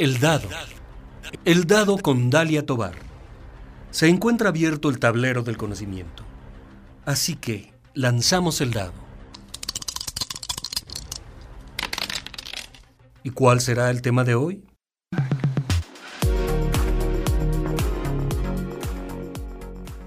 El 0.00 0.18
dado. 0.18 0.48
El 1.44 1.66
dado 1.66 1.98
con 1.98 2.30
Dalia 2.30 2.64
Tobar. 2.64 2.94
Se 3.90 4.08
encuentra 4.08 4.48
abierto 4.48 4.88
el 4.88 4.98
tablero 4.98 5.42
del 5.42 5.58
conocimiento. 5.58 6.22
Así 7.04 7.36
que 7.36 7.74
lanzamos 7.92 8.62
el 8.62 8.72
dado. 8.72 8.94
¿Y 13.22 13.28
cuál 13.28 13.60
será 13.60 13.90
el 13.90 14.00
tema 14.00 14.24
de 14.24 14.36
hoy? 14.36 14.64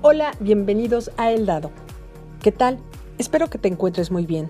Hola, 0.01 0.31
bienvenidos 0.39 1.11
a 1.17 1.31
El 1.31 1.45
Dado. 1.45 1.71
¿Qué 2.41 2.51
tal? 2.51 2.79
Espero 3.19 3.47
que 3.51 3.59
te 3.59 3.67
encuentres 3.67 4.09
muy 4.09 4.25
bien. 4.25 4.47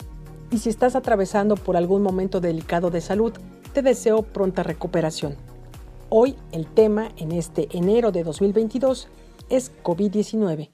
Y 0.52 0.60
si 0.60 0.70
estás 0.70 0.96
atravesando 0.96 1.58
por 1.58 1.76
algún 1.76 2.02
momento 2.02 2.40
delicado 2.40 2.92
de 2.92 3.02
salud, 3.02 3.34
te 3.74 3.82
deseo 3.82 4.22
pronta 4.22 4.64
recuperación. 4.64 5.36
Hoy 6.10 6.36
el 6.52 6.68
tema 6.68 7.10
en 7.18 7.32
este 7.32 7.68
enero 7.76 8.12
de 8.12 8.24
2022 8.24 9.08
es 9.50 9.72
COVID-19. 9.84 10.70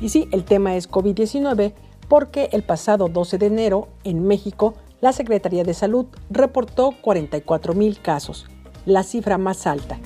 Y 0.00 0.08
sí, 0.08 0.28
el 0.32 0.44
tema 0.44 0.74
es 0.74 0.90
COVID-19 0.90 1.74
porque 2.08 2.48
el 2.52 2.64
pasado 2.64 3.08
12 3.08 3.38
de 3.38 3.46
enero 3.46 3.88
en 4.02 4.26
México 4.26 4.74
la 5.00 5.12
Secretaría 5.12 5.62
de 5.62 5.74
Salud 5.74 6.06
reportó 6.30 6.94
44 7.02 7.74
mil 7.74 8.00
casos, 8.00 8.46
la 8.86 9.02
cifra 9.02 9.36
más 9.38 9.66
alta. 9.66 9.98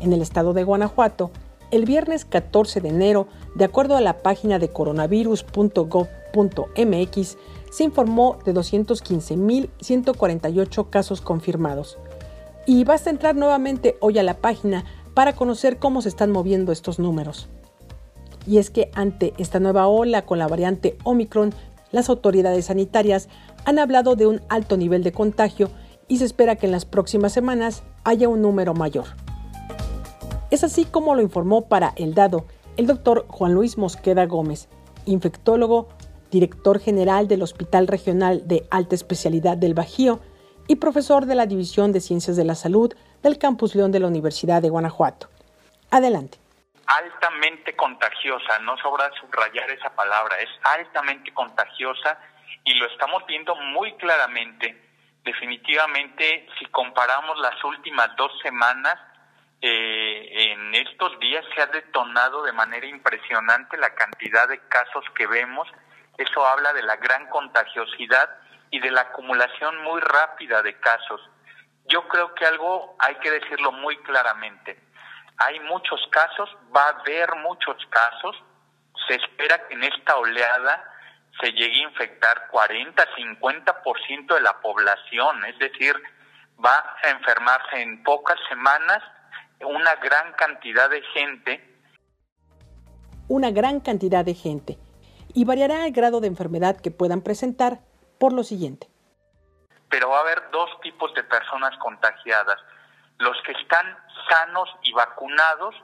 En 0.00 0.12
el 0.12 0.22
estado 0.22 0.52
de 0.52 0.64
Guanajuato, 0.64 1.30
el 1.70 1.84
viernes 1.84 2.24
14 2.24 2.80
de 2.80 2.88
enero, 2.88 3.28
de 3.54 3.64
acuerdo 3.64 3.96
a 3.96 4.00
la 4.00 4.18
página 4.18 4.58
de 4.58 4.68
coronavirus.gov.mx, 4.68 7.36
se 7.70 7.84
informó 7.84 8.38
de 8.44 8.54
215.148 8.54 10.90
casos 10.90 11.20
confirmados. 11.20 11.98
Y 12.66 12.84
basta 12.84 13.10
entrar 13.10 13.36
nuevamente 13.36 13.96
hoy 14.00 14.18
a 14.18 14.22
la 14.22 14.38
página 14.38 14.84
para 15.14 15.34
conocer 15.34 15.78
cómo 15.78 16.02
se 16.02 16.08
están 16.08 16.30
moviendo 16.30 16.72
estos 16.72 16.98
números. 16.98 17.48
Y 18.46 18.58
es 18.58 18.70
que 18.70 18.90
ante 18.94 19.34
esta 19.38 19.60
nueva 19.60 19.88
ola 19.88 20.24
con 20.24 20.38
la 20.38 20.46
variante 20.46 20.96
Omicron, 21.04 21.52
las 21.90 22.08
autoridades 22.08 22.66
sanitarias 22.66 23.28
han 23.64 23.78
hablado 23.78 24.16
de 24.16 24.26
un 24.26 24.40
alto 24.48 24.76
nivel 24.76 25.02
de 25.02 25.12
contagio 25.12 25.70
y 26.08 26.18
se 26.18 26.24
espera 26.24 26.56
que 26.56 26.66
en 26.66 26.72
las 26.72 26.84
próximas 26.84 27.32
semanas 27.32 27.82
haya 28.04 28.28
un 28.28 28.42
número 28.42 28.74
mayor. 28.74 29.06
Es 30.50 30.64
así 30.64 30.84
como 30.84 31.14
lo 31.14 31.22
informó 31.22 31.68
para 31.68 31.92
El 31.96 32.14
Dado 32.14 32.46
el 32.76 32.86
doctor 32.86 33.26
Juan 33.28 33.54
Luis 33.54 33.78
Mosqueda 33.78 34.26
Gómez, 34.26 34.68
infectólogo, 35.06 35.88
director 36.30 36.78
general 36.78 37.26
del 37.26 37.42
Hospital 37.42 37.86
Regional 37.86 38.46
de 38.46 38.66
Alta 38.70 38.94
Especialidad 38.94 39.56
del 39.56 39.74
Bajío 39.74 40.20
y 40.68 40.76
profesor 40.76 41.26
de 41.26 41.34
la 41.34 41.46
División 41.46 41.92
de 41.92 42.00
Ciencias 42.00 42.36
de 42.36 42.44
la 42.44 42.54
Salud 42.54 42.94
del 43.22 43.38
Campus 43.38 43.74
León 43.74 43.92
de 43.92 44.00
la 44.00 44.08
Universidad 44.08 44.60
de 44.60 44.68
Guanajuato. 44.68 45.28
Adelante. 45.90 46.38
Altamente 46.86 47.74
contagiosa, 47.74 48.58
no 48.60 48.76
sobra 48.78 49.10
subrayar 49.20 49.70
esa 49.70 49.90
palabra, 49.94 50.36
es 50.38 50.50
altamente 50.62 51.32
contagiosa 51.32 52.18
y 52.64 52.74
lo 52.74 52.86
estamos 52.86 53.24
viendo 53.26 53.54
muy 53.56 53.92
claramente 53.94 54.85
definitivamente 55.26 56.46
si 56.58 56.64
comparamos 56.66 57.38
las 57.40 57.62
últimas 57.64 58.08
dos 58.16 58.32
semanas, 58.42 58.96
eh, 59.60 60.52
en 60.52 60.74
estos 60.74 61.18
días 61.18 61.44
se 61.54 61.60
ha 61.60 61.66
detonado 61.66 62.44
de 62.44 62.52
manera 62.52 62.86
impresionante 62.86 63.76
la 63.76 63.94
cantidad 63.94 64.48
de 64.48 64.60
casos 64.68 65.04
que 65.16 65.26
vemos. 65.26 65.68
Eso 66.16 66.46
habla 66.46 66.72
de 66.72 66.82
la 66.82 66.96
gran 66.96 67.28
contagiosidad 67.28 68.30
y 68.70 68.80
de 68.80 68.90
la 68.90 69.02
acumulación 69.02 69.82
muy 69.82 70.00
rápida 70.00 70.62
de 70.62 70.78
casos. 70.78 71.20
Yo 71.86 72.06
creo 72.08 72.34
que 72.34 72.46
algo 72.46 72.96
hay 73.00 73.16
que 73.16 73.30
decirlo 73.30 73.72
muy 73.72 73.96
claramente. 73.98 74.80
Hay 75.38 75.58
muchos 75.60 76.00
casos, 76.10 76.48
va 76.74 76.86
a 76.86 77.00
haber 77.00 77.34
muchos 77.36 77.76
casos. 77.90 78.36
Se 79.08 79.16
espera 79.16 79.66
que 79.66 79.74
en 79.74 79.84
esta 79.84 80.16
oleada 80.16 80.95
se 81.40 81.52
llegue 81.52 81.84
a 81.84 81.88
infectar 81.88 82.48
40, 82.50 83.04
50% 83.16 84.34
de 84.34 84.40
la 84.40 84.60
población, 84.60 85.44
es 85.44 85.58
decir, 85.58 85.94
va 86.64 86.96
a 87.02 87.10
enfermarse 87.10 87.82
en 87.82 88.02
pocas 88.02 88.38
semanas 88.48 89.02
una 89.64 89.94
gran 89.96 90.32
cantidad 90.32 90.88
de 90.90 91.02
gente. 91.02 91.78
Una 93.28 93.50
gran 93.50 93.80
cantidad 93.80 94.24
de 94.24 94.34
gente. 94.34 94.78
Y 95.34 95.44
variará 95.44 95.86
el 95.86 95.92
grado 95.92 96.20
de 96.20 96.28
enfermedad 96.28 96.80
que 96.80 96.90
puedan 96.90 97.22
presentar 97.22 97.80
por 98.18 98.32
lo 98.32 98.42
siguiente. 98.42 98.88
Pero 99.90 100.10
va 100.10 100.18
a 100.18 100.22
haber 100.22 100.50
dos 100.50 100.70
tipos 100.82 101.12
de 101.14 101.24
personas 101.24 101.76
contagiadas. 101.78 102.58
Los 103.18 103.36
que 103.42 103.52
están 103.52 103.96
sanos 104.28 104.68
y 104.82 104.92
vacunados, 104.92 105.74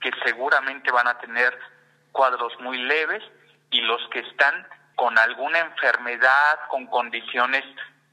que 0.00 0.10
seguramente 0.24 0.90
van 0.90 1.08
a 1.08 1.18
tener 1.18 1.56
cuadros 2.12 2.52
muy 2.60 2.78
leves, 2.78 3.22
y 3.70 3.80
los 3.82 4.00
que 4.10 4.20
están 4.20 4.66
con 5.00 5.18
alguna 5.18 5.60
enfermedad, 5.60 6.60
con 6.68 6.86
condiciones 6.88 7.64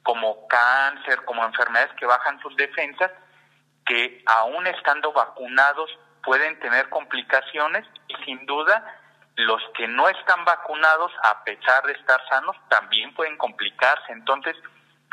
como 0.04 0.48
cáncer, 0.48 1.26
como 1.26 1.44
enfermedades 1.44 1.92
que 2.00 2.06
bajan 2.06 2.40
sus 2.40 2.56
defensas, 2.56 3.12
que 3.86 4.24
aún 4.26 4.66
estando 4.68 5.12
vacunados 5.12 5.90
pueden 6.24 6.58
tener 6.62 6.88
complicaciones 6.88 7.86
y 8.08 8.16
sin 8.24 8.46
duda 8.46 8.86
los 9.36 9.62
que 9.76 9.86
no 9.90 10.08
están 10.08 10.46
vacunados, 10.46 11.12
a 11.24 11.44
pesar 11.44 11.84
de 11.84 11.92
estar 11.92 12.22
sanos, 12.30 12.56
también 12.70 13.14
pueden 13.16 13.38
complicarse. 13.38 14.14
Entonces, 14.14 14.56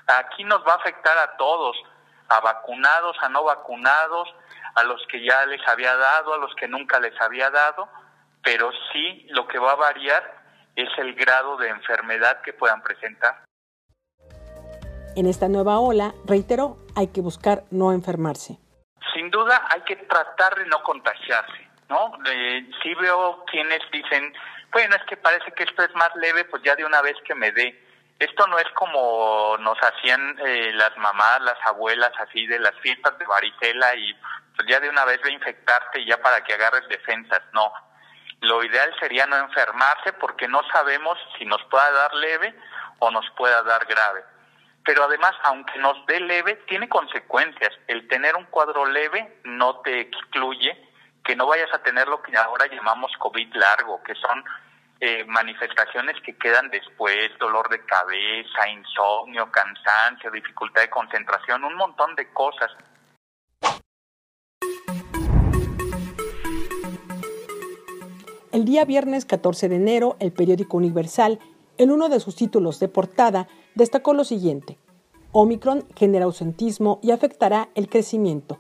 aquí 0.06 0.44
nos 0.44 0.64
va 0.64 0.74
a 0.74 0.76
afectar 0.76 1.18
a 1.18 1.36
todos, 1.36 1.76
a 2.28 2.38
vacunados, 2.38 3.16
a 3.20 3.28
no 3.30 3.42
vacunados, 3.42 4.32
a 4.76 4.84
los 4.84 5.04
que 5.08 5.24
ya 5.24 5.44
les 5.46 5.66
había 5.66 5.96
dado, 5.96 6.34
a 6.34 6.38
los 6.38 6.54
que 6.54 6.68
nunca 6.68 7.00
les 7.00 7.20
había 7.20 7.50
dado, 7.50 7.88
pero 8.44 8.70
sí 8.92 9.26
lo 9.30 9.48
que 9.48 9.58
va 9.58 9.72
a 9.72 9.90
variar 9.90 10.43
es 10.76 10.88
el 10.98 11.14
grado 11.14 11.56
de 11.56 11.68
enfermedad 11.68 12.40
que 12.42 12.52
puedan 12.52 12.82
presentar. 12.82 13.44
En 15.16 15.26
esta 15.26 15.48
nueva 15.48 15.78
ola, 15.78 16.12
reitero, 16.24 16.76
hay 16.96 17.08
que 17.08 17.20
buscar 17.20 17.64
no 17.70 17.92
enfermarse. 17.92 18.58
Sin 19.14 19.30
duda 19.30 19.64
hay 19.70 19.82
que 19.82 19.96
tratar 19.96 20.56
de 20.56 20.66
no 20.66 20.82
contagiarse, 20.82 21.68
¿no? 21.88 22.18
Eh, 22.26 22.68
sí 22.82 22.94
veo 22.94 23.44
quienes 23.44 23.80
dicen, 23.92 24.32
bueno, 24.72 24.96
es 24.96 25.02
que 25.04 25.16
parece 25.16 25.52
que 25.52 25.62
esto 25.62 25.84
es 25.84 25.94
más 25.94 26.10
leve, 26.16 26.44
pues 26.46 26.62
ya 26.64 26.74
de 26.74 26.84
una 26.84 27.00
vez 27.00 27.16
que 27.24 27.34
me 27.34 27.52
dé. 27.52 27.80
Esto 28.18 28.46
no 28.48 28.58
es 28.58 28.68
como 28.74 29.56
nos 29.58 29.78
hacían 29.78 30.36
eh, 30.44 30.72
las 30.74 30.96
mamás, 30.96 31.40
las 31.42 31.58
abuelas, 31.64 32.10
así 32.18 32.46
de 32.46 32.58
las 32.58 32.74
fiestas 32.80 33.16
de 33.18 33.24
varicela 33.24 33.94
y 33.94 34.14
pues 34.56 34.68
ya 34.68 34.80
de 34.80 34.88
una 34.88 35.04
vez 35.04 35.20
ve 35.22 35.30
a 35.30 35.34
infectarte 35.34 36.04
ya 36.04 36.20
para 36.20 36.42
que 36.42 36.54
agarres 36.54 36.88
defensas. 36.88 37.42
No, 37.52 37.72
lo 38.44 38.62
ideal 38.64 38.94
sería 39.00 39.26
no 39.26 39.36
enfermarse 39.36 40.12
porque 40.14 40.48
no 40.48 40.60
sabemos 40.72 41.18
si 41.38 41.44
nos 41.44 41.62
pueda 41.64 41.90
dar 41.90 42.14
leve 42.14 42.54
o 42.98 43.10
nos 43.10 43.28
pueda 43.36 43.62
dar 43.62 43.84
grave. 43.86 44.22
Pero 44.84 45.04
además, 45.04 45.32
aunque 45.44 45.78
nos 45.78 46.04
dé 46.06 46.20
leve, 46.20 46.56
tiene 46.66 46.88
consecuencias. 46.88 47.72
El 47.86 48.06
tener 48.08 48.36
un 48.36 48.44
cuadro 48.44 48.84
leve 48.84 49.40
no 49.44 49.80
te 49.80 50.00
excluye 50.00 50.78
que 51.24 51.34
no 51.34 51.46
vayas 51.46 51.72
a 51.72 51.82
tener 51.82 52.06
lo 52.06 52.22
que 52.22 52.36
ahora 52.36 52.66
llamamos 52.66 53.10
COVID 53.18 53.54
largo, 53.54 54.02
que 54.02 54.14
son 54.14 54.44
eh, 55.00 55.24
manifestaciones 55.26 56.20
que 56.20 56.36
quedan 56.36 56.68
después, 56.68 57.30
dolor 57.38 57.68
de 57.70 57.84
cabeza, 57.84 58.68
insomnio, 58.68 59.50
cansancio, 59.50 60.30
dificultad 60.30 60.82
de 60.82 60.90
concentración, 60.90 61.64
un 61.64 61.74
montón 61.74 62.14
de 62.14 62.30
cosas. 62.32 62.70
Viernes 68.82 69.24
14 69.24 69.68
de 69.68 69.76
enero, 69.76 70.16
el 70.18 70.32
periódico 70.32 70.76
Universal, 70.76 71.38
en 71.78 71.92
uno 71.92 72.08
de 72.08 72.18
sus 72.18 72.34
títulos 72.34 72.80
de 72.80 72.88
portada, 72.88 73.46
destacó 73.76 74.12
lo 74.12 74.24
siguiente. 74.24 74.78
Omicron 75.30 75.84
genera 75.94 76.24
ausentismo 76.24 76.98
y 77.00 77.12
afectará 77.12 77.68
el 77.76 77.88
crecimiento. 77.88 78.58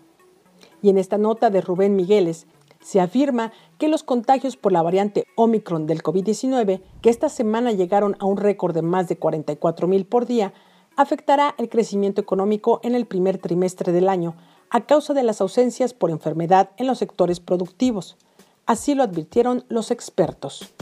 Y 0.80 0.90
en 0.90 0.98
esta 0.98 1.18
nota 1.18 1.50
de 1.50 1.60
Rubén 1.60 1.96
Migueles, 1.96 2.46
se 2.80 3.00
afirma 3.00 3.52
que 3.78 3.88
los 3.88 4.02
contagios 4.02 4.56
por 4.56 4.70
la 4.70 4.82
variante 4.82 5.24
Omicron 5.36 5.86
del 5.86 6.02
COVID-19, 6.02 6.82
que 7.00 7.10
esta 7.10 7.28
semana 7.28 7.72
llegaron 7.72 8.14
a 8.20 8.26
un 8.26 8.36
récord 8.36 8.74
de 8.74 8.82
más 8.82 9.08
de 9.08 9.16
44 9.16 9.88
mil 9.88 10.06
por 10.06 10.26
día, 10.26 10.52
afectará 10.96 11.54
el 11.58 11.68
crecimiento 11.68 12.20
económico 12.20 12.80
en 12.82 12.94
el 12.94 13.06
primer 13.06 13.38
trimestre 13.38 13.90
del 13.90 14.08
año 14.08 14.36
a 14.70 14.86
causa 14.86 15.14
de 15.14 15.22
las 15.22 15.40
ausencias 15.40 15.94
por 15.94 16.10
enfermedad 16.10 16.70
en 16.76 16.86
los 16.86 16.98
sectores 16.98 17.40
productivos. 17.40 18.16
Así 18.66 18.94
lo 18.94 19.02
advirtieron 19.02 19.64
los 19.68 19.90
expertos. 19.90 20.74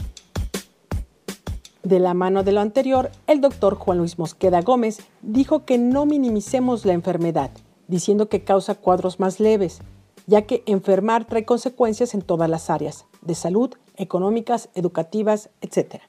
De 1.83 1.99
la 1.99 2.13
mano 2.13 2.43
de 2.43 2.53
lo 2.53 2.61
anterior, 2.61 3.11
el 3.27 3.41
doctor 3.41 3.75
Juan 3.75 3.97
Luis 3.97 4.17
Mosqueda 4.17 4.61
Gómez 4.61 5.05
dijo 5.21 5.65
que 5.65 5.77
no 5.77 6.05
minimicemos 6.05 6.85
la 6.85 6.93
enfermedad, 6.93 7.51
diciendo 7.87 8.29
que 8.29 8.45
causa 8.45 8.75
cuadros 8.75 9.19
más 9.19 9.41
leves. 9.41 9.81
ya 10.25 10.43
que 10.43 10.63
enfermar 10.65 11.25
trae 11.25 11.45
consecuencias 11.45 12.13
en 12.13 12.21
todas 12.21 12.49
las 12.49 12.69
áreas, 12.69 13.05
de 13.21 13.35
salud, 13.35 13.75
económicas, 13.97 14.69
educativas, 14.75 15.49
etc. 15.61 16.01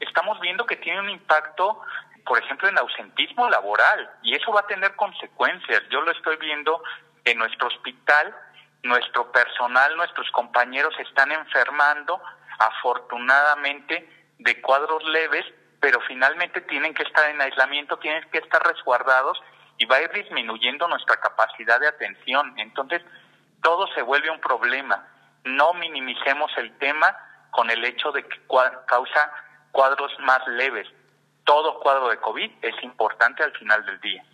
Estamos 0.00 0.40
viendo 0.40 0.66
que 0.66 0.76
tiene 0.76 1.00
un 1.00 1.10
impacto, 1.10 1.80
por 2.24 2.38
ejemplo, 2.38 2.68
en 2.68 2.78
ausentismo 2.78 3.48
laboral, 3.50 4.10
y 4.22 4.34
eso 4.34 4.52
va 4.52 4.60
a 4.60 4.66
tener 4.66 4.94
consecuencias. 4.96 5.82
Yo 5.90 6.00
lo 6.02 6.12
estoy 6.12 6.36
viendo 6.36 6.82
en 7.24 7.38
nuestro 7.38 7.68
hospital, 7.68 8.34
nuestro 8.82 9.30
personal, 9.32 9.96
nuestros 9.96 10.30
compañeros 10.30 10.94
están 10.98 11.32
enfermando, 11.32 12.20
afortunadamente, 12.58 14.08
de 14.38 14.60
cuadros 14.60 15.02
leves, 15.04 15.44
pero 15.80 16.00
finalmente 16.02 16.60
tienen 16.62 16.94
que 16.94 17.02
estar 17.02 17.28
en 17.30 17.40
aislamiento, 17.40 17.98
tienen 17.98 18.28
que 18.30 18.38
estar 18.38 18.62
resguardados 18.62 19.40
y 19.78 19.86
va 19.86 19.96
a 19.96 20.02
ir 20.02 20.10
disminuyendo 20.12 20.88
nuestra 20.88 21.16
capacidad 21.16 21.80
de 21.80 21.88
atención. 21.88 22.54
Entonces, 22.58 23.02
todo 23.62 23.86
se 23.94 24.02
vuelve 24.02 24.30
un 24.30 24.40
problema. 24.40 25.08
No 25.44 25.72
minimicemos 25.74 26.50
el 26.56 26.76
tema 26.78 27.16
con 27.50 27.70
el 27.70 27.84
hecho 27.84 28.12
de 28.12 28.24
que 28.24 28.40
causa 28.86 29.32
cuadros 29.72 30.12
más 30.20 30.46
leves. 30.48 30.86
Todo 31.44 31.80
cuadro 31.80 32.08
de 32.08 32.18
COVID 32.18 32.50
es 32.62 32.82
importante 32.82 33.42
al 33.42 33.52
final 33.52 33.84
del 33.86 34.00
día. 34.00 34.24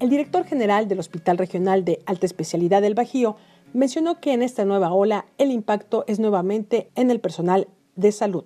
El 0.00 0.10
director 0.10 0.46
general 0.46 0.86
del 0.86 1.00
Hospital 1.00 1.38
Regional 1.38 1.84
de 1.84 1.98
Alta 2.06 2.24
Especialidad 2.24 2.82
del 2.82 2.94
Bajío 2.94 3.36
mencionó 3.74 4.20
que 4.20 4.32
en 4.32 4.42
esta 4.42 4.64
nueva 4.64 4.92
ola 4.92 5.24
el 5.38 5.50
impacto 5.50 6.04
es 6.06 6.20
nuevamente 6.20 6.88
en 6.94 7.10
el 7.10 7.20
personal 7.20 7.66
de 7.96 8.12
salud. 8.12 8.44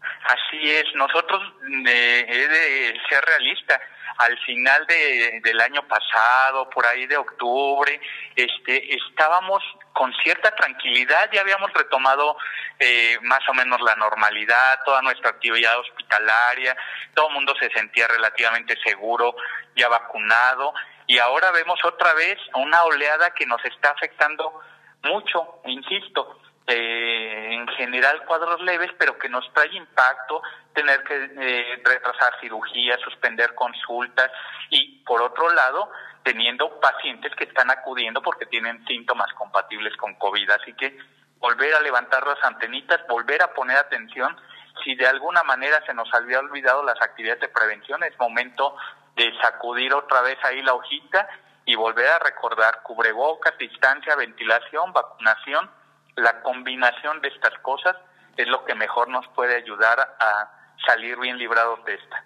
Así 0.00 0.70
es, 0.70 0.84
nosotros 0.94 1.42
eh, 1.86 2.24
he 2.26 2.48
de 2.48 2.94
ser 3.10 3.22
realista 3.22 3.78
al 4.22 4.38
final 4.40 4.86
de, 4.86 5.40
del 5.42 5.60
año 5.60 5.86
pasado, 5.88 6.70
por 6.70 6.86
ahí 6.86 7.06
de 7.06 7.16
octubre, 7.16 8.00
este, 8.36 8.94
estábamos 8.94 9.62
con 9.92 10.12
cierta 10.22 10.54
tranquilidad, 10.54 11.30
ya 11.32 11.40
habíamos 11.40 11.72
retomado 11.72 12.36
eh, 12.78 13.18
más 13.22 13.40
o 13.48 13.54
menos 13.54 13.80
la 13.80 13.96
normalidad, 13.96 14.78
toda 14.84 15.02
nuestra 15.02 15.30
actividad 15.30 15.78
hospitalaria, 15.80 16.76
todo 17.14 17.28
el 17.28 17.34
mundo 17.34 17.54
se 17.58 17.70
sentía 17.70 18.06
relativamente 18.06 18.76
seguro, 18.84 19.34
ya 19.74 19.88
vacunado, 19.88 20.72
y 21.06 21.18
ahora 21.18 21.50
vemos 21.50 21.80
otra 21.84 22.14
vez 22.14 22.38
una 22.54 22.84
oleada 22.84 23.34
que 23.34 23.46
nos 23.46 23.62
está 23.64 23.90
afectando 23.90 24.60
mucho, 25.02 25.60
insisto, 25.64 26.38
eh, 26.66 27.48
en 27.50 27.66
general 27.68 28.24
cuadros 28.24 28.60
leves, 28.62 28.90
pero 28.98 29.18
que 29.18 29.28
nos 29.28 29.44
trae 29.52 29.74
impacto, 29.74 30.42
tener 30.72 31.02
que 31.02 31.30
eh, 31.36 31.82
retrasar 31.84 32.34
cirugías, 32.40 33.00
suspender 33.00 33.54
consultas 33.54 34.30
y 34.70 35.02
por 35.04 35.20
otro 35.22 35.52
lado, 35.52 35.90
teniendo 36.22 36.78
pacientes 36.80 37.34
que 37.34 37.44
están 37.44 37.70
acudiendo 37.70 38.22
porque 38.22 38.46
tienen 38.46 38.84
síntomas 38.86 39.32
compatibles 39.34 39.96
con 39.96 40.14
COVID. 40.14 40.50
Así 40.50 40.72
que 40.74 40.96
volver 41.38 41.74
a 41.74 41.80
levantar 41.80 42.24
las 42.26 42.42
antenitas, 42.44 43.04
volver 43.08 43.42
a 43.42 43.52
poner 43.52 43.76
atención. 43.76 44.36
Si 44.84 44.94
de 44.94 45.06
alguna 45.06 45.42
manera 45.42 45.84
se 45.84 45.94
nos 45.94 46.12
había 46.14 46.38
olvidado 46.38 46.84
las 46.84 47.00
actividades 47.02 47.40
de 47.40 47.48
prevención, 47.48 48.04
es 48.04 48.16
momento 48.18 48.76
de 49.16 49.36
sacudir 49.40 49.92
otra 49.92 50.22
vez 50.22 50.38
ahí 50.44 50.62
la 50.62 50.74
hojita 50.74 51.28
y 51.64 51.74
volver 51.74 52.06
a 52.06 52.18
recordar 52.20 52.82
cubrebocas, 52.82 53.58
distancia, 53.58 54.14
ventilación, 54.14 54.92
vacunación 54.92 55.81
la 56.16 56.42
combinación 56.42 57.20
de 57.20 57.28
estas 57.28 57.58
cosas 57.60 57.96
es 58.36 58.48
lo 58.48 58.64
que 58.64 58.74
mejor 58.74 59.08
nos 59.08 59.26
puede 59.28 59.56
ayudar 59.56 59.98
a 60.00 60.50
salir 60.86 61.18
bien 61.18 61.38
librados 61.38 61.84
de 61.84 61.94
esta. 61.94 62.24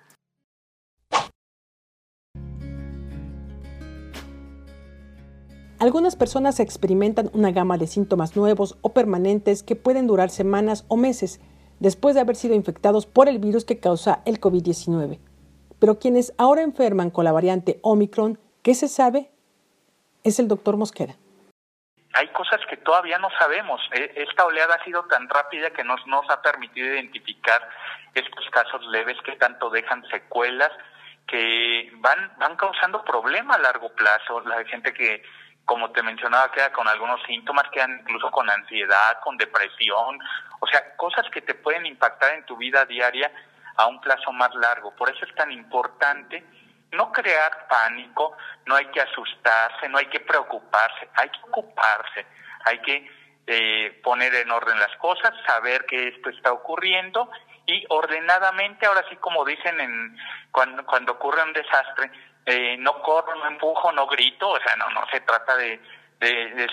Algunas 5.79 6.17
personas 6.17 6.59
experimentan 6.59 7.31
una 7.35 7.51
gama 7.51 7.77
de 7.77 7.87
síntomas 7.87 8.35
nuevos 8.35 8.79
o 8.81 8.95
permanentes 8.95 9.63
que 9.63 9.77
pueden 9.77 10.07
durar 10.07 10.31
semanas 10.31 10.87
o 10.89 10.97
meses 10.97 11.39
después 11.81 12.15
de 12.15 12.23
haber 12.23 12.35
sido 12.35 12.55
infectados 12.55 13.05
por 13.05 13.29
el 13.29 13.39
virus 13.39 13.67
que 13.67 13.79
causa 13.79 14.23
el 14.25 14.41
COVID-19. 14.41 15.19
Pero 15.79 15.99
quienes 15.99 16.33
ahora 16.39 16.63
enferman 16.63 17.11
con 17.11 17.25
la 17.25 17.33
variante 17.33 17.79
Omicron, 17.83 18.39
¿qué 18.63 18.75
se 18.75 18.89
sabe? 18.89 19.31
Es 20.25 20.39
el 20.39 20.49
doctor 20.49 20.79
Mosquera 20.79 21.17
hay 22.17 22.29
cosas 22.29 22.61
que 22.69 22.79
todavía 22.79 23.19
no 23.19 23.29
sabemos. 23.39 23.81
E, 23.93 24.13
esta 24.17 24.47
oleada 24.47 24.77
ha 24.77 24.85
sido 24.85 25.05
tan 25.05 25.29
rápida 25.29 25.71
que 25.71 25.85
nos, 25.85 26.05
nos 26.07 26.29
ha 26.31 26.41
permitido 26.41 26.89
identificar 26.95 27.69
estos 28.15 28.49
casos 28.51 28.85
leves 28.87 29.19
que 29.23 29.37
tanto 29.37 29.69
dejan 29.69 30.03
secuelas, 30.09 30.71
que 31.27 31.91
van, 31.97 32.33
van 32.39 32.57
causando 32.57 33.05
problemas 33.05 33.59
a 33.59 33.63
largo 33.63 33.91
plazo. 33.91 34.41
La 34.41 34.65
gente 34.65 34.95
que, 34.95 35.23
como 35.67 35.91
te 35.91 36.03
mencionaba, 36.03 36.51
queda 36.53 36.73
con 36.73 36.89
algunos 36.89 37.23
síntomas, 37.27 37.69
quedan 37.71 38.01
incluso 38.01 38.31
con 38.31 38.49
ansiedad, 38.49 39.21
con 39.23 39.37
depresión, 39.37 40.19
o 40.61 40.67
sea, 40.67 40.97
cosas 40.97 41.29
que 41.31 41.43
te 41.43 41.55
pueden 41.55 41.85
impactar 41.85 42.33
en 42.35 42.47
tu 42.47 42.57
vida 42.57 42.87
diaria 42.87 43.31
a 43.77 43.87
un 43.87 44.01
plazo 44.01 44.33
más 44.33 44.55
largo. 44.55 44.95
Por 44.97 45.11
eso 45.11 45.27
es 45.27 45.35
tan 45.35 45.53
importante 45.53 46.43
no 46.93 47.13
crear 47.13 47.67
pánico, 47.69 48.37
no 48.67 48.77
hay 48.77 48.87
que 48.87 49.01
asustarse, 49.01 49.89
no 49.89 49.99
hay 49.99 50.07
que 50.07 50.21
preocuparse, 50.21 51.09
hay 51.15 51.29
que 51.29 51.41
ocuparse, 51.49 52.27
hay 52.65 52.79
que 52.81 53.11
eh, 53.47 54.01
poner 54.03 54.35
en 54.35 54.51
orden 54.51 54.79
las 54.79 54.95
cosas, 54.97 55.33
saber 55.47 55.87
que 55.87 56.09
esto 56.09 56.31
está 56.31 56.53
ocurriendo 56.53 57.31
y 57.67 57.85
ordenadamente, 57.89 58.87
ahora 58.87 59.05
sí 59.11 59.17
como 59.17 59.45
dicen 59.45 59.81
en 59.81 60.17
cuando, 60.53 60.85
cuando 60.87 61.13
ocurre 61.13 61.43
un 61.43 61.53
desastre, 61.53 62.11
eh, 62.47 62.77
no 62.79 63.03
corro, 63.03 63.35
no 63.35 63.49
empujo, 63.49 63.91
no 63.93 64.07
grito, 64.07 64.49
o 64.49 64.61
sea, 64.61 64.77
no, 64.77 64.89
no 64.91 65.05
se 65.11 65.21
trata 65.21 65.57
de, 65.57 65.81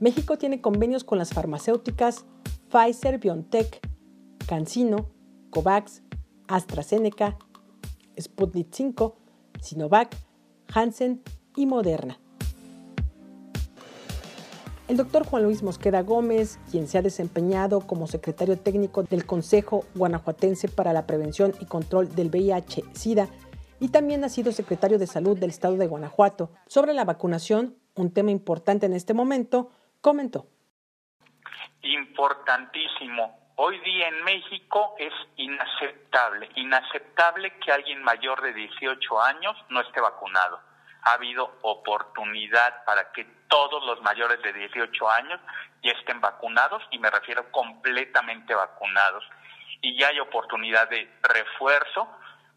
México 0.00 0.38
tiene 0.38 0.60
convenios 0.60 1.02
con 1.02 1.18
las 1.18 1.32
farmacéuticas 1.32 2.24
Pfizer, 2.70 3.18
BioNTech, 3.18 3.80
CanSino, 4.46 5.10
COVAX, 5.50 6.02
AstraZeneca, 6.46 7.36
Sputnik 8.20 8.68
5, 8.70 9.16
Sinovac, 9.60 10.14
Hansen 10.72 11.22
y 11.56 11.66
Moderna. 11.66 12.20
El 14.86 14.96
doctor 14.96 15.26
Juan 15.26 15.42
Luis 15.42 15.62
Mosqueda 15.62 16.02
Gómez, 16.02 16.58
quien 16.70 16.86
se 16.86 16.96
ha 16.98 17.02
desempeñado 17.02 17.80
como 17.80 18.06
secretario 18.06 18.58
técnico 18.58 19.02
del 19.02 19.26
Consejo 19.26 19.84
Guanajuatense 19.94 20.68
para 20.68 20.92
la 20.92 21.06
Prevención 21.06 21.52
y 21.60 21.66
Control 21.66 22.14
del 22.14 22.30
VIH-Sida, 22.30 23.28
y 23.80 23.88
también 23.88 24.24
ha 24.24 24.28
sido 24.28 24.52
secretario 24.52 24.98
de 24.98 25.06
Salud 25.06 25.36
del 25.36 25.50
Estado 25.50 25.76
de 25.76 25.86
Guanajuato, 25.86 26.50
sobre 26.66 26.94
la 26.94 27.04
vacunación, 27.04 27.76
un 27.96 28.10
tema 28.10 28.30
importante 28.30 28.86
en 28.86 28.92
este 28.92 29.12
momento, 29.12 29.70
comentó. 30.00 30.46
Importantísimo. 31.82 33.52
Hoy 33.56 33.78
día 33.80 34.08
en 34.08 34.22
México 34.24 34.94
es 34.98 35.12
inaceptable, 35.36 36.48
inaceptable 36.54 37.58
que 37.58 37.72
alguien 37.72 38.02
mayor 38.02 38.40
de 38.42 38.52
18 38.52 39.22
años 39.22 39.56
no 39.68 39.80
esté 39.80 40.00
vacunado. 40.00 40.60
ha 41.02 41.12
habido 41.12 41.58
oportunidad 41.62 42.84
para 42.84 43.12
que 43.12 43.24
todos 43.48 43.82
los 43.86 44.02
mayores 44.02 44.42
de 44.42 44.52
18 44.52 45.10
años 45.10 45.40
ya 45.82 45.92
estén 45.92 46.20
vacunados 46.20 46.82
y 46.90 46.98
me 46.98 47.08
refiero 47.08 47.50
completamente 47.50 48.54
vacunados. 48.54 49.24
Y 49.80 49.98
ya 49.98 50.08
hay 50.08 50.20
oportunidad 50.20 50.88
de 50.90 51.08
refuerzo 51.22 52.08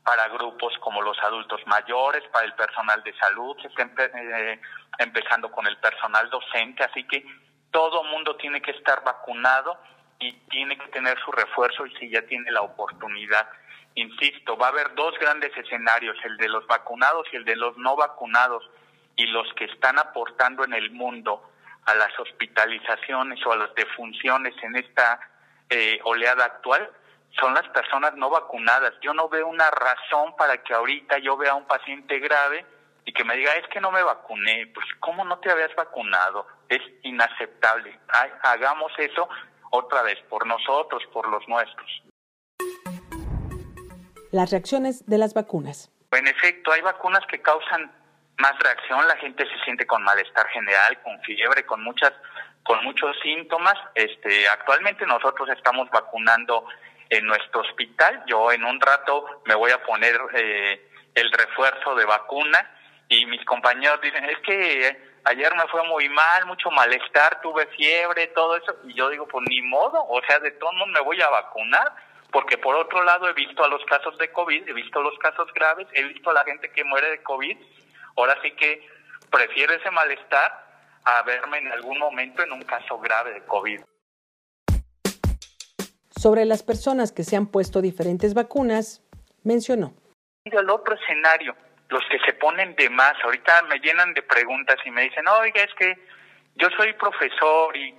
para 0.04 0.28
grupos 0.30 0.74
como 0.80 1.02
los 1.02 1.18
adultos 1.20 1.62
mayores, 1.68 2.24
para 2.32 2.46
el 2.46 2.54
personal 2.54 3.04
de 3.04 3.14
salud, 3.18 3.56
eh, 3.78 4.60
empezando 4.98 5.52
con 5.52 5.68
el 5.68 5.78
personal 5.78 6.30
docente, 6.30 6.84
así 6.84 7.04
que 7.04 7.26
todo 7.72 8.04
mundo 8.06 8.36
tiene 8.36 8.62
que 8.62 8.72
estar 8.72 9.04
vacunado 9.04 9.78
y 10.20 10.34
tiene 10.50 10.78
que 10.78 10.88
tener 10.88 11.20
su 11.24 11.32
refuerzo 11.32 11.86
y 11.86 11.96
si 11.98 12.10
ya 12.10 12.22
tiene 12.24 12.52
la 12.52 12.62
oportunidad. 12.62 13.48
Insisto, 13.96 14.58
va 14.58 14.68
a 14.68 14.70
haber 14.70 14.94
dos 14.96 15.18
grandes 15.20 15.56
escenarios, 15.58 16.18
el 16.24 16.38
de 16.38 16.50
los 16.50 16.66
vacunados 16.68 17.28
y 17.32 17.36
el 17.36 17.46
de 17.46 17.56
los 17.56 17.78
no 17.78 17.96
vacunados, 17.96 18.64
y 19.16 19.28
los 19.28 19.52
que 19.54 19.66
están 19.66 20.00
aportando 20.00 20.64
en 20.64 20.74
el 20.74 20.92
mundo 20.92 21.44
a 21.86 21.96
las 21.96 22.18
hospitalizaciones 22.20 23.46
o 23.46 23.52
a 23.52 23.58
las 23.58 23.74
defunciones 23.76 24.54
en 24.64 24.76
esta 24.78 25.20
eh, 25.70 26.00
oleada 26.04 26.46
actual 26.46 26.90
son 27.40 27.54
las 27.54 27.68
personas 27.70 28.16
no 28.16 28.30
vacunadas. 28.30 28.94
Yo 29.02 29.14
no 29.14 29.30
veo 29.30 29.48
una 29.48 29.70
razón 29.72 30.36
para 30.36 30.62
que 30.64 30.74
ahorita 30.74 31.18
yo 31.20 31.38
vea 31.38 31.52
a 31.52 31.56
un 31.56 31.66
paciente 31.66 32.20
grave 32.20 32.66
y 33.06 33.14
que 33.14 33.24
me 33.24 33.36
diga, 33.36 33.54
es 33.54 33.68
que 33.70 33.82
no 33.82 33.92
me 33.92 34.04
vacuné. 34.04 34.68
Pues, 34.74 34.86
¿cómo 35.00 35.24
no 35.26 35.40
te 35.40 35.50
habías 35.50 35.74
vacunado? 35.76 36.46
Es 36.70 36.82
inaceptable. 37.04 38.00
hagamos 38.44 38.92
eso 38.98 39.28
otra 39.72 40.02
vez, 40.04 40.20
por 40.30 40.46
nosotros, 40.46 41.02
por 41.14 41.28
los 41.30 41.48
nuestros. 41.48 42.04
Las 44.32 44.52
reacciones 44.52 45.06
de 45.06 45.18
las 45.18 45.34
vacunas. 45.34 45.92
En 46.12 46.28
efecto, 46.28 46.72
hay 46.72 46.82
vacunas 46.82 47.26
que 47.28 47.42
causan 47.42 47.92
más 48.38 48.58
reacción, 48.60 49.08
la 49.08 49.16
gente 49.18 49.46
se 49.46 49.64
siente 49.64 49.86
con 49.86 50.04
malestar 50.04 50.48
general, 50.48 51.02
con 51.04 51.20
fiebre, 51.22 51.66
con 51.66 51.84
muchas 51.84 52.12
con 52.64 52.84
muchos 52.84 53.16
síntomas. 53.24 53.76
Este, 53.96 54.48
actualmente 54.48 55.06
nosotros 55.06 55.50
estamos 55.50 55.90
vacunando 55.90 56.66
en 57.12 57.28
nuestro 57.28 57.62
hospital. 57.62 58.24
Yo 58.26 58.52
en 58.52 58.64
un 58.64 58.80
rato 58.80 59.42
me 59.46 59.54
voy 59.54 59.70
a 59.72 59.84
poner 59.84 60.18
eh, 60.34 60.90
el 61.14 61.32
refuerzo 61.32 61.94
de 61.94 62.06
vacuna 62.06 62.72
y 63.10 63.26
mis 63.26 63.44
compañeros 63.44 64.00
dicen, 64.02 64.24
es 64.26 64.40
que 64.40 64.98
ayer 65.26 65.54
me 65.56 65.68
fue 65.68 65.86
muy 65.88 66.08
mal, 66.08 66.46
mucho 66.46 66.72
malestar, 66.72 67.42
tuve 67.42 67.68
fiebre, 67.68 68.28
todo 68.28 68.56
eso. 68.56 68.74
Y 68.86 68.94
yo 68.94 69.10
digo, 69.10 69.28
pues 69.28 69.46
ni 69.50 69.62
modo, 69.62 70.04
o 70.08 70.22
sea, 70.26 70.40
de 70.40 70.52
todos 70.52 70.74
modos 70.74 70.94
me 70.94 71.02
voy 71.02 71.22
a 71.22 71.30
vacunar, 71.30 71.94
porque 72.32 72.58
por 72.58 72.76
otro 72.76 73.04
lado 73.04 73.28
he 73.28 73.34
visto 73.34 73.62
a 73.62 73.68
los 73.68 73.84
casos 73.86 74.18
de 74.18 74.32
COVID, 74.32 74.70
he 74.70 74.74
visto 74.74 75.02
los 75.02 75.18
casos 75.20 75.52
graves, 75.54 75.88
he 75.92 76.04
visto 76.04 76.30
a 76.30 76.34
la 76.34 76.46
gente 76.46 76.72
que 76.72 76.86
muere 76.86 77.10
de 77.10 77.24
COVID. 77.24 77.58
Ahora 78.16 78.38
sí 78.42 78.52
que 78.52 78.88
prefiero 79.30 79.74
ese 79.74 79.92
malestar 79.92 80.66
a 81.04 81.22
verme 81.24 81.58
en 81.58 81.74
algún 81.74 82.00
momento 82.00 82.42
en 82.42 82.54
un 82.54 82.62
caso 82.62 82.98
grave 83.00 83.34
de 83.34 83.46
COVID. 83.46 83.82
Sobre 86.22 86.46
las 86.46 86.62
personas 86.62 87.12
que 87.12 87.24
se 87.24 87.36
han 87.36 87.48
puesto 87.48 87.82
diferentes 87.82 88.36
vacunas, 88.36 89.02
mencionó. 89.44 89.92
El 90.46 90.70
otro 90.70 90.94
escenario, 90.94 91.56
los 91.90 92.04
que 92.12 92.20
se 92.20 92.34
ponen 92.34 92.76
de 92.76 92.92
más, 92.92 93.14
ahorita 93.24 93.64
me 93.64 93.80
llenan 93.80 94.14
de 94.14 94.22
preguntas 94.22 94.78
y 94.86 94.92
me 94.92 95.02
dicen, 95.02 95.28
oiga, 95.28 95.64
es 95.64 95.74
que 95.74 95.98
yo 96.58 96.68
soy 96.78 96.94
profesor 96.94 97.76
y 97.76 97.96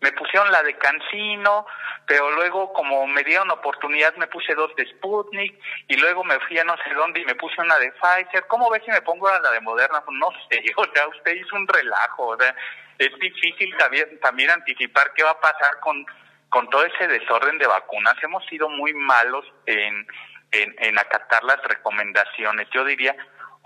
me 0.00 0.10
pusieron 0.12 0.50
la 0.50 0.62
de 0.62 0.74
Cancino, 0.78 1.66
pero 2.06 2.30
luego 2.30 2.72
como 2.72 3.06
me 3.06 3.22
dieron 3.24 3.50
oportunidad 3.50 4.16
me 4.16 4.26
puse 4.28 4.54
dos 4.54 4.74
de 4.76 4.86
Sputnik 4.86 5.60
y 5.88 5.98
luego 5.98 6.24
me 6.24 6.40
fui 6.48 6.58
a 6.58 6.64
no 6.64 6.76
sé 6.78 6.94
dónde 6.94 7.20
y 7.20 7.26
me 7.26 7.34
puse 7.34 7.60
una 7.60 7.76
de 7.78 7.92
Pfizer. 7.92 8.46
¿Cómo 8.46 8.70
ves 8.70 8.84
si 8.86 8.90
me 8.90 9.02
pongo 9.02 9.28
a 9.28 9.38
la 9.38 9.50
de 9.50 9.60
Moderna? 9.60 10.02
Pues 10.02 10.16
no 10.18 10.30
sé, 10.48 10.64
o 10.76 10.84
sea, 10.94 11.08
usted 11.08 11.34
hizo 11.34 11.54
un 11.54 11.68
relajo, 11.68 12.28
o 12.28 12.38
sea, 12.38 12.56
es 12.96 13.12
difícil 13.18 13.76
también, 13.76 14.18
también 14.20 14.48
anticipar 14.48 15.12
qué 15.12 15.22
va 15.22 15.32
a 15.32 15.40
pasar 15.40 15.78
con, 15.80 16.06
con 16.48 16.68
todo 16.70 16.84
ese 16.84 17.08
desorden 17.08 17.58
de 17.58 17.66
vacunas. 17.66 18.14
Hemos 18.22 18.44
sido 18.46 18.68
muy 18.68 18.94
malos 18.94 19.44
en, 19.66 20.06
en, 20.52 20.98
acatar 20.98 21.42
las 21.44 21.62
recomendaciones. 21.64 22.68
Yo 22.72 22.84
diría, 22.84 23.14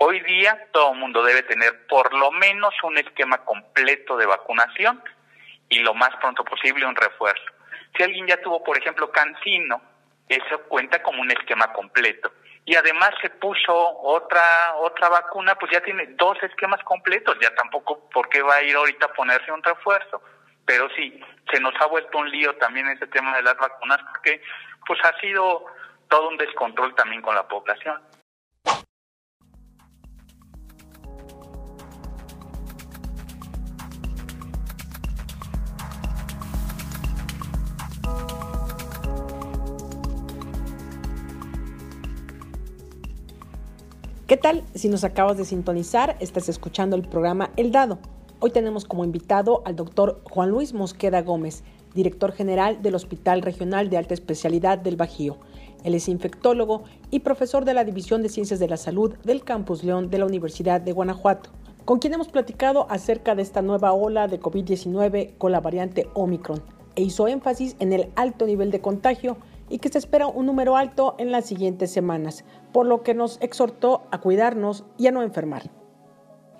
Hoy 0.03 0.19
día 0.21 0.67
todo 0.71 0.93
el 0.93 0.97
mundo 0.97 1.21
debe 1.21 1.43
tener 1.43 1.85
por 1.85 2.11
lo 2.11 2.31
menos 2.31 2.73
un 2.81 2.97
esquema 2.97 3.37
completo 3.45 4.17
de 4.17 4.25
vacunación 4.25 4.99
y 5.69 5.77
lo 5.77 5.93
más 5.93 6.09
pronto 6.15 6.43
posible 6.43 6.87
un 6.87 6.95
refuerzo. 6.95 7.45
Si 7.95 8.01
alguien 8.01 8.25
ya 8.25 8.41
tuvo, 8.41 8.63
por 8.63 8.75
ejemplo, 8.79 9.11
cancino, 9.11 9.79
eso 10.27 10.63
cuenta 10.63 11.03
como 11.03 11.21
un 11.21 11.29
esquema 11.29 11.71
completo. 11.71 12.31
Y 12.65 12.75
además 12.75 13.11
se 13.21 13.29
puso 13.29 13.71
otra 14.01 14.73
otra 14.77 15.07
vacuna, 15.07 15.53
pues 15.53 15.71
ya 15.71 15.81
tiene 15.81 16.07
dos 16.15 16.35
esquemas 16.41 16.83
completos, 16.83 17.37
ya 17.39 17.53
tampoco 17.53 18.09
por 18.09 18.27
qué 18.29 18.41
va 18.41 18.55
a 18.55 18.63
ir 18.63 18.75
ahorita 18.75 19.05
a 19.05 19.13
ponerse 19.13 19.51
un 19.51 19.61
refuerzo. 19.61 20.19
Pero 20.65 20.87
sí, 20.95 21.19
se 21.51 21.59
nos 21.59 21.73
ha 21.79 21.87
vuelto 21.87 22.17
un 22.17 22.29
lío 22.29 22.55
también 22.57 22.87
ese 22.87 23.07
tema 23.07 23.35
de 23.35 23.43
las 23.43 23.57
vacunas 23.57 23.99
porque 24.11 24.41
pues 24.85 24.99
ha 25.03 25.19
sido 25.19 25.65
todo 26.09 26.29
un 26.29 26.37
descontrol 26.37 26.93
también 26.95 27.21
con 27.21 27.35
la 27.35 27.47
población. 27.47 28.01
¿Qué 44.31 44.37
tal? 44.37 44.63
Si 44.75 44.87
nos 44.87 45.03
acabas 45.03 45.37
de 45.37 45.43
sintonizar, 45.43 46.15
estás 46.21 46.47
escuchando 46.47 46.95
el 46.95 47.05
programa 47.05 47.49
El 47.57 47.73
Dado. 47.73 47.99
Hoy 48.43 48.49
tenemos 48.49 48.85
como 48.85 49.05
invitado 49.05 49.61
al 49.65 49.75
doctor 49.75 50.19
Juan 50.23 50.49
Luis 50.49 50.73
Mosqueda 50.73 51.21
Gómez, 51.21 51.61
director 51.93 52.31
general 52.31 52.81
del 52.81 52.95
Hospital 52.95 53.43
Regional 53.43 53.91
de 53.91 53.97
Alta 53.97 54.15
Especialidad 54.15 54.79
del 54.79 54.95
Bajío. 54.95 55.37
Él 55.83 55.93
es 55.93 56.09
infectólogo 56.09 56.81
y 57.11 57.19
profesor 57.19 57.65
de 57.65 57.75
la 57.75 57.83
División 57.83 58.23
de 58.23 58.29
Ciencias 58.29 58.59
de 58.59 58.67
la 58.67 58.77
Salud 58.77 59.13
del 59.23 59.43
Campus 59.43 59.83
León 59.83 60.09
de 60.09 60.17
la 60.17 60.25
Universidad 60.25 60.81
de 60.81 60.91
Guanajuato, 60.91 61.51
con 61.85 61.99
quien 61.99 62.15
hemos 62.15 62.29
platicado 62.29 62.87
acerca 62.89 63.35
de 63.35 63.43
esta 63.43 63.61
nueva 63.61 63.93
ola 63.93 64.27
de 64.27 64.39
COVID-19 64.39 65.37
con 65.37 65.51
la 65.51 65.59
variante 65.59 66.07
Omicron 66.15 66.63
e 66.95 67.03
hizo 67.03 67.27
énfasis 67.27 67.75
en 67.77 67.93
el 67.93 68.09
alto 68.15 68.47
nivel 68.47 68.71
de 68.71 68.81
contagio 68.81 69.37
y 69.69 69.77
que 69.77 69.89
se 69.89 69.99
espera 69.99 70.25
un 70.25 70.47
número 70.47 70.77
alto 70.77 71.13
en 71.19 71.31
las 71.31 71.45
siguientes 71.45 71.91
semanas, 71.91 72.43
por 72.73 72.87
lo 72.87 73.03
que 73.03 73.13
nos 73.13 73.37
exhortó 73.39 74.01
a 74.09 74.19
cuidarnos 74.19 74.83
y 74.97 75.05
a 75.05 75.11
no 75.11 75.21
enfermar. 75.21 75.69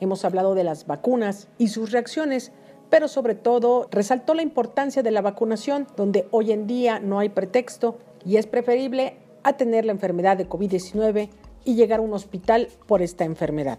Hemos 0.01 0.25
hablado 0.25 0.55
de 0.55 0.63
las 0.63 0.88
vacunas 0.88 1.48
y 1.60 1.67
sus 1.67 1.91
reacciones, 1.91 2.51
pero 2.89 3.08
sobre 3.08 3.36
todo 3.36 3.88
resaltó 3.91 4.34
la 4.34 4.41
importancia 4.41 5.03
de 5.03 5.12
la 5.12 5.22
vacunación, 5.22 5.86
donde 5.96 6.27
hoy 6.31 6.51
en 6.51 6.65
día 6.65 7.00
no 7.00 7.20
hay 7.20 7.29
pretexto 7.29 8.00
y 8.25 8.38
es 8.38 8.48
preferible 8.48 9.17
a 9.43 9.53
tener 9.53 9.86
la 9.86 9.91
enfermedad 9.91 10.38
de 10.38 10.50
COVID-19 10.50 11.29
y 11.65 11.75
llegar 11.75 12.00
a 12.00 12.01
un 12.01 12.13
hospital 12.13 12.70
por 12.88 13.03
esta 13.03 13.25
enfermedad. 13.25 13.77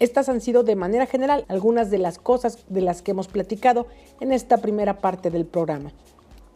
Estas 0.00 0.28
han 0.28 0.40
sido 0.40 0.64
de 0.64 0.74
manera 0.74 1.06
general 1.06 1.44
algunas 1.46 1.88
de 1.88 1.98
las 1.98 2.18
cosas 2.18 2.64
de 2.68 2.80
las 2.80 3.00
que 3.00 3.12
hemos 3.12 3.28
platicado 3.28 3.86
en 4.20 4.32
esta 4.32 4.56
primera 4.56 4.98
parte 4.98 5.30
del 5.30 5.46
programa. 5.46 5.92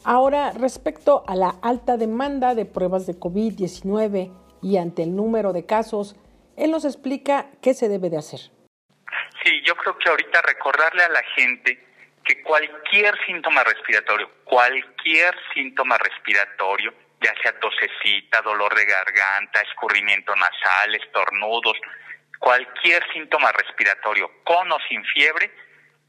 Ahora, 0.03 0.51
respecto 0.51 1.23
a 1.29 1.37
la 1.37 1.51
alta 1.63 1.97
demanda 1.97 2.57
de 2.57 2.65
pruebas 2.65 3.07
de 3.07 3.17
COVID-19 3.17 4.33
y 4.61 4.77
ante 4.79 5.05
el 5.05 5.15
número 5.15 5.53
de 5.53 5.67
casos, 5.67 6.17
él 6.57 6.73
nos 6.73 6.85
explica 6.85 7.49
qué 7.61 7.75
se 7.75 7.89
debe 7.89 8.11
de 8.11 8.17
hacer. 8.17 8.51
Sí, 9.45 9.63
yo 9.65 9.75
creo 9.77 9.99
que 9.99 10.09
ahorita 10.09 10.43
recordarle 10.43 11.03
a 11.03 11.09
la 11.09 11.23
gente 11.35 11.79
que 12.25 12.43
cualquier 12.43 13.19
síntoma 13.27 13.65
respiratorio, 13.65 14.31
cualquier 14.45 15.35
síntoma 15.53 15.99
respiratorio, 15.99 16.95
ya 17.21 17.35
sea 17.43 17.59
tosecita, 17.59 18.41
dolor 18.43 18.75
de 18.75 18.85
garganta, 18.85 19.61
escurrimiento 19.63 20.35
nasal, 20.37 20.95
estornudos, 20.95 21.77
cualquier 22.39 23.03
síntoma 23.13 23.51
respiratorio 23.53 24.31
con 24.45 24.71
o 24.71 24.79
sin 24.89 25.05
fiebre, 25.07 25.51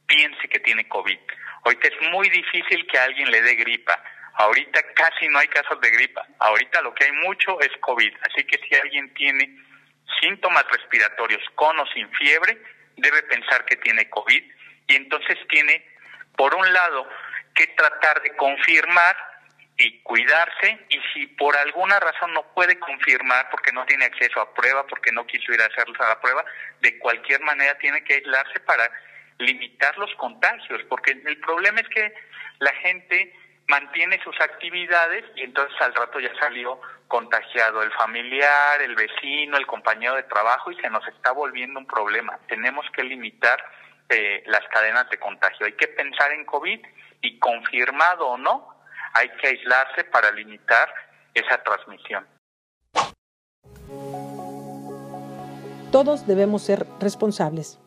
piense 0.06 0.48
que 0.48 0.60
tiene 0.60 0.88
COVID. 0.88 1.20
Ahorita 1.64 1.88
es 1.88 2.12
muy 2.12 2.30
difícil 2.30 2.86
que 2.88 3.00
alguien 3.00 3.32
le 3.32 3.42
dé 3.42 3.56
gripa. 3.56 4.04
Ahorita 4.36 4.82
casi 4.96 5.28
no 5.30 5.40
hay 5.40 5.48
casos 5.48 5.80
de 5.80 5.90
gripa. 5.92 6.26
Ahorita 6.40 6.82
lo 6.82 6.94
que 6.94 7.06
hay 7.06 7.12
mucho 7.12 7.60
es 7.62 7.70
COVID. 7.80 8.14
Así 8.30 8.44
que 8.46 8.60
si 8.68 8.76
alguien 8.76 9.14
tiene 9.14 9.58
síntomas 10.20 10.66
respiratorios 10.72 11.42
con 11.56 11.80
o 11.80 11.86
sin 11.94 12.10
fiebre, 12.12 12.60
debe 12.98 13.24
pensar 13.24 13.66
que 13.66 13.76
tiene 13.78 14.10
COVID 14.10 14.44
y 14.88 14.96
entonces 14.96 15.38
tiene, 15.50 15.86
por 16.36 16.54
un 16.56 16.72
lado, 16.74 17.08
que 17.56 17.68
tratar 17.68 18.22
de 18.22 18.36
confirmar 18.36 19.16
y 19.78 20.00
cuidarse 20.02 20.86
y 20.90 21.00
si 21.14 21.28
por 21.28 21.58
alguna 21.58 22.00
razón 22.00 22.34
no 22.34 22.44
puede 22.54 22.78
confirmar 22.80 23.50
porque 23.50 23.72
no 23.72 23.86
tiene 23.86 24.06
acceso 24.06 24.40
a 24.40 24.54
prueba, 24.54 24.86
porque 24.88 25.12
no 25.12 25.26
quiso 25.26 25.52
ir 25.54 25.62
a 25.62 25.66
hacer 25.66 25.88
la 25.90 26.20
prueba, 26.22 26.46
de 26.82 27.00
cualquier 27.00 27.42
manera 27.42 27.78
tiene 27.80 28.04
que 28.04 28.16
aislarse 28.16 28.60
para 28.62 28.90
limitar 29.40 29.98
los 29.98 30.14
contagios, 30.16 30.82
porque 30.90 31.12
el 31.12 31.38
problema 31.40 31.80
es 31.80 31.90
que 31.90 32.14
la 32.60 32.72
gente 32.76 33.34
mantiene 33.68 34.22
sus 34.24 34.40
actividades 34.42 35.26
y 35.36 35.42
entonces 35.42 35.80
al 35.82 35.94
rato 35.96 36.20
ya 36.20 36.34
salió 36.40 36.80
contagiado 37.08 37.82
el 37.82 37.92
familiar, 37.92 38.82
el 38.82 38.96
vecino, 38.96 39.58
el 39.58 39.68
compañero 39.68 40.16
de 40.16 40.24
trabajo 40.24 40.72
y 40.72 40.76
se 40.76 40.90
nos 40.90 41.08
está 41.08 41.32
volviendo 41.32 41.80
un 41.80 41.88
problema. 41.88 42.40
Tenemos 42.48 42.86
que 42.96 43.04
limitar 43.04 43.64
eh, 44.10 44.44
las 44.48 44.68
cadenas 44.70 45.10
de 45.10 45.20
contagio. 45.20 45.66
Hay 45.66 45.74
que 45.74 45.88
pensar 45.88 46.32
en 46.32 46.46
COVID 46.46 46.80
y 47.22 47.40
confirmado 47.40 48.28
o 48.28 48.38
no, 48.38 48.68
hay 49.14 49.30
que 49.42 49.48
aislarse 49.48 50.04
para 50.06 50.32
limitar 50.32 50.94
esa 51.34 51.62
transmisión. 51.64 52.28
Todos 55.92 56.26
debemos 56.26 56.64
ser 56.64 56.86
responsables. 57.00 57.80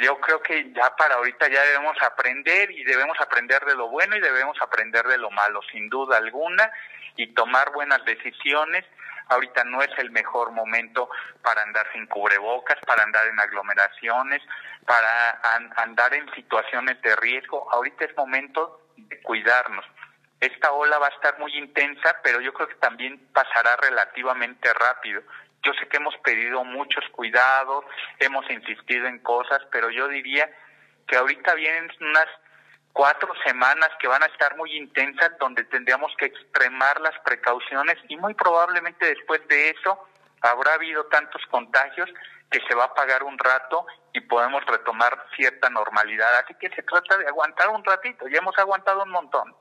Yo 0.00 0.20
creo 0.20 0.42
que 0.42 0.72
ya 0.72 0.94
para 0.96 1.16
ahorita 1.16 1.48
ya 1.48 1.62
debemos 1.62 1.96
aprender 2.02 2.70
y 2.70 2.84
debemos 2.84 3.18
aprender 3.20 3.64
de 3.64 3.74
lo 3.74 3.88
bueno 3.88 4.16
y 4.16 4.20
debemos 4.20 4.56
aprender 4.60 5.06
de 5.06 5.18
lo 5.18 5.30
malo, 5.30 5.60
sin 5.70 5.88
duda 5.88 6.16
alguna, 6.16 6.70
y 7.16 7.32
tomar 7.34 7.72
buenas 7.72 8.04
decisiones. 8.04 8.84
Ahorita 9.28 9.64
no 9.64 9.82
es 9.82 9.90
el 9.98 10.10
mejor 10.10 10.52
momento 10.52 11.08
para 11.42 11.62
andar 11.62 11.86
sin 11.92 12.06
cubrebocas, 12.06 12.78
para 12.86 13.02
andar 13.02 13.26
en 13.26 13.40
aglomeraciones, 13.40 14.42
para 14.84 15.40
andar 15.76 16.14
en 16.14 16.32
situaciones 16.34 17.00
de 17.02 17.16
riesgo. 17.16 17.68
Ahorita 17.72 18.04
es 18.04 18.16
momento 18.16 18.82
de 18.96 19.20
cuidarnos. 19.22 19.84
Esta 20.40 20.70
ola 20.72 20.98
va 20.98 21.06
a 21.06 21.10
estar 21.10 21.38
muy 21.38 21.56
intensa, 21.56 22.16
pero 22.22 22.40
yo 22.40 22.52
creo 22.52 22.68
que 22.68 22.74
también 22.74 23.18
pasará 23.32 23.76
relativamente 23.76 24.72
rápido. 24.74 25.22
Yo 25.62 25.72
sé 25.74 25.88
que 25.88 25.96
hemos 25.96 26.16
pedido 26.18 26.64
muchos 26.64 27.04
cuidados, 27.10 27.84
hemos 28.20 28.48
insistido 28.50 29.06
en 29.06 29.18
cosas, 29.20 29.60
pero 29.70 29.90
yo 29.90 30.08
diría 30.08 30.48
que 31.06 31.16
ahorita 31.16 31.54
vienen 31.54 31.90
unas 32.00 32.26
cuatro 32.92 33.32
semanas 33.44 33.90
que 34.00 34.08
van 34.08 34.22
a 34.22 34.26
estar 34.26 34.56
muy 34.56 34.74
intensas 34.76 35.32
donde 35.38 35.64
tendríamos 35.64 36.12
que 36.16 36.26
extremar 36.26 37.00
las 37.00 37.18
precauciones 37.20 37.96
y 38.08 38.16
muy 38.16 38.34
probablemente 38.34 39.06
después 39.06 39.46
de 39.48 39.70
eso 39.70 40.08
habrá 40.40 40.74
habido 40.74 41.04
tantos 41.06 41.42
contagios 41.50 42.08
que 42.50 42.60
se 42.66 42.74
va 42.74 42.84
a 42.84 42.94
pagar 42.94 43.22
un 43.22 43.38
rato 43.38 43.86
y 44.12 44.20
podemos 44.20 44.64
retomar 44.64 45.26
cierta 45.36 45.68
normalidad. 45.68 46.36
Así 46.38 46.54
que 46.54 46.70
se 46.70 46.82
trata 46.82 47.18
de 47.18 47.26
aguantar 47.26 47.68
un 47.68 47.84
ratito, 47.84 48.26
ya 48.28 48.38
hemos 48.38 48.56
aguantado 48.58 49.02
un 49.02 49.10
montón. 49.10 49.54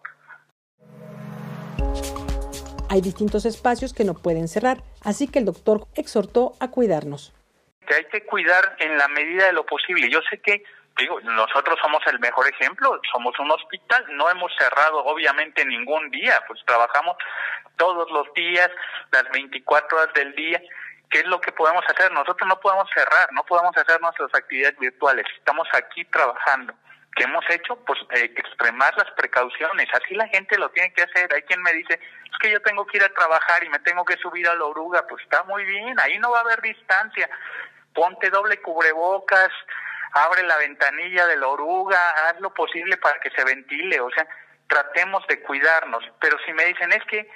Hay 2.95 3.01
distintos 3.01 3.43
espacios 3.43 3.93
que 3.93 4.05
no 4.05 4.13
pueden 4.13 4.47
cerrar, 4.47 4.77
así 5.03 5.27
que 5.27 5.39
el 5.39 5.43
doctor 5.43 5.85
exhortó 5.95 6.53
a 6.61 6.71
cuidarnos. 6.71 7.33
Que 7.85 7.93
hay 7.93 8.05
que 8.05 8.23
cuidar 8.23 8.77
en 8.79 8.97
la 8.97 9.09
medida 9.09 9.47
de 9.47 9.51
lo 9.51 9.65
posible. 9.65 10.09
Yo 10.09 10.21
sé 10.29 10.39
que, 10.39 10.63
digo, 10.97 11.19
nosotros 11.19 11.77
somos 11.83 12.01
el 12.07 12.19
mejor 12.21 12.47
ejemplo, 12.47 12.97
somos 13.11 13.37
un 13.37 13.51
hospital, 13.51 14.05
no 14.15 14.29
hemos 14.29 14.49
cerrado 14.57 15.03
obviamente 15.03 15.65
ningún 15.65 16.09
día, 16.09 16.41
pues 16.47 16.61
trabajamos 16.65 17.17
todos 17.75 18.09
los 18.11 18.33
días, 18.33 18.71
las 19.11 19.29
24 19.29 19.97
horas 19.97 20.13
del 20.13 20.33
día. 20.33 20.61
¿Qué 21.09 21.17
es 21.19 21.25
lo 21.25 21.41
que 21.41 21.51
podemos 21.51 21.83
hacer? 21.89 22.13
Nosotros 22.13 22.47
no 22.47 22.57
podemos 22.61 22.87
cerrar, 22.95 23.27
no 23.33 23.43
podemos 23.43 23.75
hacer 23.75 23.99
nuestras 23.99 24.33
actividades 24.33 24.79
virtuales, 24.79 25.25
estamos 25.37 25.67
aquí 25.73 26.05
trabajando. 26.05 26.73
¿Qué 27.15 27.23
hemos 27.23 27.45
hecho? 27.49 27.77
Pues 27.85 27.99
eh, 28.11 28.33
extremar 28.35 28.93
las 28.97 29.09
precauciones. 29.11 29.87
Así 29.93 30.15
la 30.15 30.27
gente 30.27 30.57
lo 30.57 30.69
tiene 30.71 30.91
que 30.93 31.03
hacer. 31.03 31.33
Hay 31.33 31.43
quien 31.43 31.61
me 31.61 31.71
dice, 31.71 31.93
es 31.93 32.37
que 32.41 32.51
yo 32.51 32.61
tengo 32.61 32.85
que 32.85 32.97
ir 32.97 33.03
a 33.03 33.13
trabajar 33.13 33.63
y 33.63 33.69
me 33.69 33.79
tengo 33.79 34.03
que 34.03 34.17
subir 34.17 34.47
a 34.49 34.55
la 34.55 34.65
oruga. 34.65 35.07
Pues 35.07 35.23
está 35.23 35.43
muy 35.43 35.63
bien, 35.63 35.97
ahí 35.99 36.19
no 36.19 36.31
va 36.31 36.39
a 36.39 36.41
haber 36.41 36.61
distancia. 36.61 37.29
Ponte 37.93 38.29
doble 38.29 38.61
cubrebocas, 38.61 39.49
abre 40.11 40.43
la 40.43 40.57
ventanilla 40.57 41.25
de 41.27 41.37
la 41.37 41.47
oruga, 41.47 41.99
haz 42.27 42.39
lo 42.41 42.53
posible 42.53 42.97
para 42.97 43.17
que 43.21 43.29
se 43.29 43.45
ventile. 43.45 44.01
O 44.01 44.09
sea, 44.11 44.27
tratemos 44.67 45.25
de 45.27 45.41
cuidarnos. 45.41 46.03
Pero 46.19 46.37
si 46.45 46.51
me 46.51 46.65
dicen, 46.65 46.91
es 46.91 47.03
que 47.05 47.29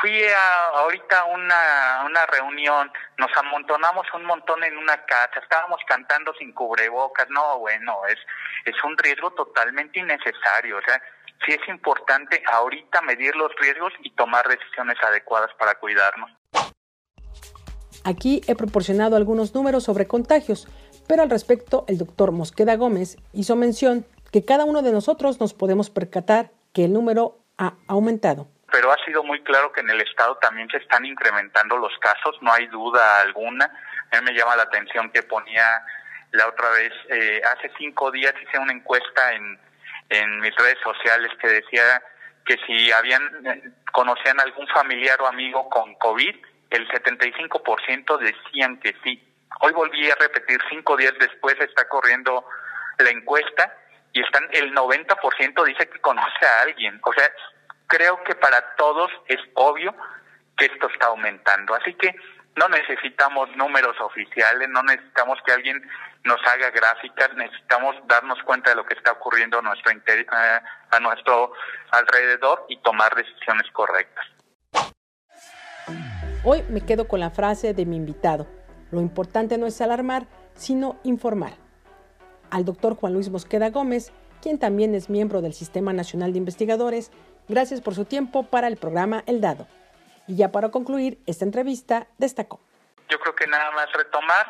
Fui 0.00 0.22
a, 0.24 0.78
ahorita 0.80 1.20
a 1.20 1.24
una, 1.24 2.04
una 2.04 2.26
reunión, 2.26 2.90
nos 3.18 3.30
amontonamos 3.36 4.06
un 4.14 4.24
montón 4.24 4.62
en 4.64 4.76
una 4.76 5.04
casa, 5.06 5.40
estábamos 5.42 5.80
cantando 5.86 6.34
sin 6.34 6.52
cubrebocas, 6.52 7.28
no, 7.30 7.58
bueno, 7.60 8.00
es, 8.06 8.18
es 8.66 8.74
un 8.84 8.96
riesgo 8.98 9.30
totalmente 9.30 9.98
innecesario, 10.00 10.78
o 10.78 10.82
sea, 10.82 11.00
sí 11.44 11.52
es 11.52 11.68
importante 11.68 12.42
ahorita 12.52 13.00
medir 13.02 13.34
los 13.36 13.50
riesgos 13.58 13.92
y 14.02 14.10
tomar 14.10 14.46
decisiones 14.48 14.96
adecuadas 15.02 15.50
para 15.58 15.76
cuidarnos. 15.76 16.30
Aquí 18.04 18.42
he 18.46 18.54
proporcionado 18.54 19.16
algunos 19.16 19.54
números 19.54 19.84
sobre 19.84 20.06
contagios, 20.06 20.68
pero 21.08 21.22
al 21.22 21.30
respecto 21.30 21.84
el 21.88 21.98
doctor 21.98 22.32
Mosqueda 22.32 22.76
Gómez 22.76 23.16
hizo 23.32 23.56
mención 23.56 24.06
que 24.30 24.44
cada 24.44 24.64
uno 24.64 24.82
de 24.82 24.92
nosotros 24.92 25.40
nos 25.40 25.54
podemos 25.54 25.90
percatar 25.90 26.50
que 26.72 26.84
el 26.84 26.92
número 26.92 27.38
ha 27.58 27.74
aumentado 27.88 28.48
pero 28.76 28.92
ha 28.92 29.04
sido 29.06 29.24
muy 29.24 29.42
claro 29.42 29.72
que 29.72 29.80
en 29.80 29.88
el 29.88 30.02
Estado 30.02 30.36
también 30.36 30.68
se 30.68 30.76
están 30.76 31.06
incrementando 31.06 31.78
los 31.78 31.96
casos, 31.98 32.36
no 32.42 32.52
hay 32.52 32.66
duda 32.66 33.22
alguna. 33.22 33.64
A 34.12 34.20
mí 34.20 34.26
me 34.26 34.38
llama 34.38 34.54
la 34.54 34.64
atención 34.64 35.10
que 35.12 35.22
ponía 35.22 35.64
la 36.32 36.46
otra 36.46 36.68
vez, 36.68 36.92
eh, 37.08 37.40
hace 37.42 37.72
cinco 37.78 38.10
días 38.10 38.34
hice 38.42 38.58
una 38.58 38.74
encuesta 38.74 39.32
en, 39.32 39.58
en 40.10 40.40
mis 40.40 40.54
redes 40.56 40.76
sociales 40.84 41.32
que 41.40 41.48
decía 41.48 42.02
que 42.44 42.58
si 42.66 42.92
habían 42.92 43.74
conocían 43.92 44.38
algún 44.40 44.68
familiar 44.68 45.22
o 45.22 45.26
amigo 45.26 45.70
con 45.70 45.94
COVID, 45.94 46.36
el 46.68 46.88
75% 46.88 48.18
decían 48.18 48.78
que 48.80 48.94
sí. 49.02 49.26
Hoy 49.62 49.72
volví 49.72 50.10
a 50.10 50.16
repetir, 50.16 50.60
cinco 50.68 50.98
días 50.98 51.14
después 51.18 51.58
está 51.60 51.88
corriendo 51.88 52.46
la 52.98 53.08
encuesta 53.08 53.74
y 54.12 54.20
están 54.20 54.46
el 54.52 54.74
90% 54.74 55.64
dice 55.64 55.88
que 55.88 55.98
conoce 56.00 56.44
a 56.44 56.60
alguien. 56.60 57.00
O 57.02 57.12
sea, 57.14 57.24
creo 57.86 58.22
que 58.24 58.34
para 58.34 58.74
todos 58.76 59.10
es 59.26 59.40
obvio 59.54 59.94
que 60.56 60.66
esto 60.66 60.88
está 60.88 61.06
aumentando. 61.06 61.74
Así 61.74 61.94
que 61.94 62.14
no 62.56 62.68
necesitamos 62.68 63.54
números 63.56 64.00
oficiales, 64.00 64.68
no 64.70 64.82
necesitamos 64.82 65.38
que 65.44 65.52
alguien 65.52 65.82
nos 66.24 66.40
haga 66.46 66.70
gráficas, 66.70 67.34
necesitamos 67.36 67.96
darnos 68.08 68.42
cuenta 68.44 68.70
de 68.70 68.76
lo 68.76 68.86
que 68.86 68.94
está 68.94 69.12
ocurriendo 69.12 69.58
a 69.58 69.62
nuestro, 69.62 69.92
eh, 69.92 70.26
a 70.90 71.00
nuestro 71.00 71.52
alrededor 71.90 72.64
y 72.68 72.78
tomar 72.78 73.14
decisiones 73.14 73.70
correctas. 73.72 74.26
Hoy 76.44 76.62
me 76.70 76.80
quedo 76.80 77.08
con 77.08 77.20
la 77.20 77.30
frase 77.30 77.74
de 77.74 77.86
mi 77.86 77.96
invitado. 77.96 78.46
Lo 78.90 79.00
importante 79.00 79.58
no 79.58 79.66
es 79.66 79.80
alarmar, 79.80 80.26
sino 80.54 80.98
informar. 81.02 81.54
Al 82.50 82.64
doctor 82.64 82.94
Juan 82.94 83.12
Luis 83.12 83.28
Mosqueda 83.28 83.70
Gómez, 83.70 84.12
quien 84.40 84.58
también 84.58 84.94
es 84.94 85.10
miembro 85.10 85.42
del 85.42 85.52
Sistema 85.52 85.92
Nacional 85.92 86.32
de 86.32 86.38
Investigadores, 86.38 87.10
Gracias 87.48 87.80
por 87.80 87.94
su 87.94 88.04
tiempo 88.04 88.44
para 88.44 88.66
el 88.66 88.76
programa 88.76 89.22
El 89.26 89.40
Dado. 89.40 89.68
Y 90.26 90.36
ya 90.36 90.50
para 90.50 90.70
concluir 90.70 91.18
esta 91.26 91.44
entrevista, 91.44 92.08
destacó. 92.18 92.60
Yo 93.08 93.20
creo 93.20 93.36
que 93.36 93.46
nada 93.46 93.70
más 93.70 93.92
retomar, 93.92 94.46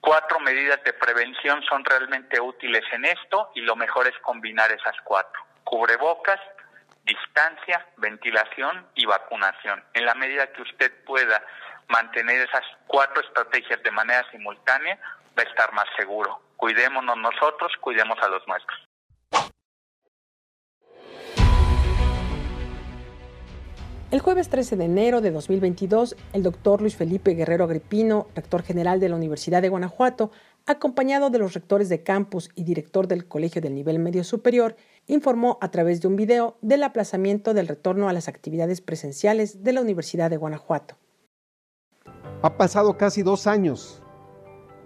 cuatro 0.00 0.38
medidas 0.40 0.82
de 0.84 0.92
prevención 0.92 1.62
son 1.62 1.84
realmente 1.84 2.38
útiles 2.38 2.84
en 2.92 3.06
esto 3.06 3.50
y 3.54 3.62
lo 3.62 3.74
mejor 3.74 4.06
es 4.06 4.14
combinar 4.18 4.70
esas 4.70 4.94
cuatro. 5.04 5.40
Cubrebocas, 5.64 6.38
distancia, 7.04 7.86
ventilación 7.96 8.86
y 8.94 9.06
vacunación. 9.06 9.82
En 9.94 10.04
la 10.04 10.14
medida 10.14 10.52
que 10.52 10.62
usted 10.62 10.92
pueda 11.04 11.42
mantener 11.88 12.46
esas 12.46 12.64
cuatro 12.86 13.22
estrategias 13.22 13.82
de 13.82 13.90
manera 13.90 14.24
simultánea, 14.30 14.98
va 15.38 15.42
a 15.42 15.48
estar 15.48 15.72
más 15.72 15.86
seguro. 15.96 16.40
Cuidémonos 16.56 17.16
nosotros, 17.16 17.72
cuidemos 17.80 18.18
a 18.20 18.28
los 18.28 18.46
nuestros. 18.46 18.85
El 24.12 24.20
jueves 24.20 24.48
13 24.48 24.76
de 24.76 24.84
enero 24.84 25.20
de 25.20 25.32
2022, 25.32 26.14
el 26.32 26.44
doctor 26.44 26.80
Luis 26.80 26.94
Felipe 26.94 27.34
Guerrero 27.34 27.64
Agripino, 27.64 28.28
rector 28.36 28.62
general 28.62 29.00
de 29.00 29.08
la 29.08 29.16
Universidad 29.16 29.62
de 29.62 29.68
Guanajuato, 29.68 30.30
acompañado 30.64 31.28
de 31.28 31.40
los 31.40 31.54
rectores 31.54 31.88
de 31.88 32.04
campus 32.04 32.50
y 32.54 32.62
director 32.62 33.08
del 33.08 33.26
Colegio 33.26 33.60
del 33.60 33.74
Nivel 33.74 33.98
Medio 33.98 34.22
Superior, 34.22 34.76
informó 35.08 35.58
a 35.60 35.72
través 35.72 36.00
de 36.00 36.06
un 36.06 36.14
video 36.14 36.56
del 36.62 36.84
aplazamiento 36.84 37.52
del 37.52 37.66
retorno 37.66 38.08
a 38.08 38.12
las 38.12 38.28
actividades 38.28 38.80
presenciales 38.80 39.64
de 39.64 39.72
la 39.72 39.80
Universidad 39.80 40.30
de 40.30 40.36
Guanajuato. 40.36 40.94
Ha 42.42 42.56
pasado 42.56 42.96
casi 42.98 43.24
dos 43.24 43.48
años 43.48 44.04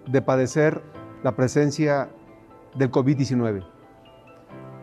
de 0.07 0.23
padecer 0.23 0.81
la 1.23 1.35
presencia 1.35 2.09
del 2.73 2.89
COVID-19. 2.89 3.63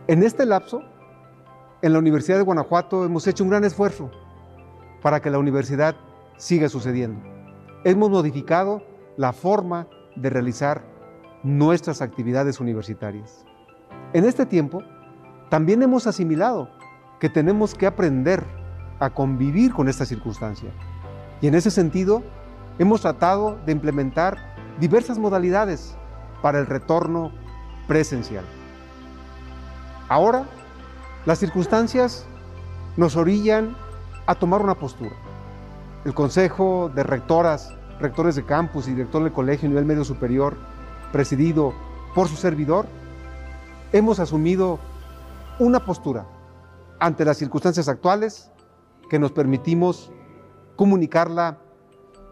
En 0.07 0.23
este 0.23 0.45
lapso, 0.45 0.81
en 1.81 1.91
la 1.91 1.99
Universidad 1.99 2.37
de 2.37 2.43
Guanajuato 2.43 3.03
hemos 3.03 3.27
hecho 3.27 3.43
un 3.43 3.49
gran 3.49 3.65
esfuerzo 3.65 4.09
para 5.01 5.21
que 5.21 5.29
la 5.29 5.39
universidad 5.39 5.95
siga 6.37 6.69
sucediendo. 6.69 7.21
Hemos 7.83 8.09
modificado 8.09 8.83
la 9.17 9.33
forma 9.33 9.87
de 10.15 10.29
realizar 10.29 10.83
nuestras 11.43 12.01
actividades 12.01 12.59
universitarias. 12.59 13.45
En 14.13 14.25
este 14.25 14.45
tiempo, 14.45 14.81
también 15.49 15.81
hemos 15.81 16.07
asimilado 16.07 16.69
que 17.19 17.29
tenemos 17.29 17.75
que 17.75 17.87
aprender 17.87 18.43
a 18.99 19.09
convivir 19.09 19.73
con 19.73 19.87
esta 19.87 20.05
circunstancia. 20.05 20.69
Y 21.41 21.47
en 21.47 21.55
ese 21.55 21.71
sentido, 21.71 22.23
hemos 22.77 23.01
tratado 23.01 23.57
de 23.65 23.71
implementar 23.71 24.37
diversas 24.79 25.17
modalidades 25.17 25.95
para 26.41 26.59
el 26.59 26.65
retorno 26.65 27.31
presencial. 27.87 28.45
Ahora, 30.07 30.45
las 31.25 31.39
circunstancias 31.39 32.25
nos 32.97 33.15
orillan 33.15 33.75
a 34.29 34.35
tomar 34.35 34.61
una 34.61 34.75
postura. 34.75 35.15
El 36.05 36.13
Consejo 36.13 36.91
de 36.93 37.01
Rectoras, 37.01 37.73
rectores 37.99 38.35
de 38.35 38.45
campus 38.45 38.87
y 38.87 38.91
director 38.91 39.23
del 39.23 39.33
colegio 39.33 39.65
a 39.65 39.69
nivel 39.69 39.85
medio 39.85 40.05
superior, 40.05 40.55
presidido 41.11 41.73
por 42.13 42.27
su 42.27 42.35
servidor, 42.35 42.85
hemos 43.91 44.19
asumido 44.19 44.77
una 45.57 45.83
postura 45.83 46.27
ante 46.99 47.25
las 47.25 47.37
circunstancias 47.37 47.89
actuales 47.89 48.51
que 49.09 49.17
nos 49.17 49.31
permitimos 49.31 50.11
comunicarla 50.75 51.57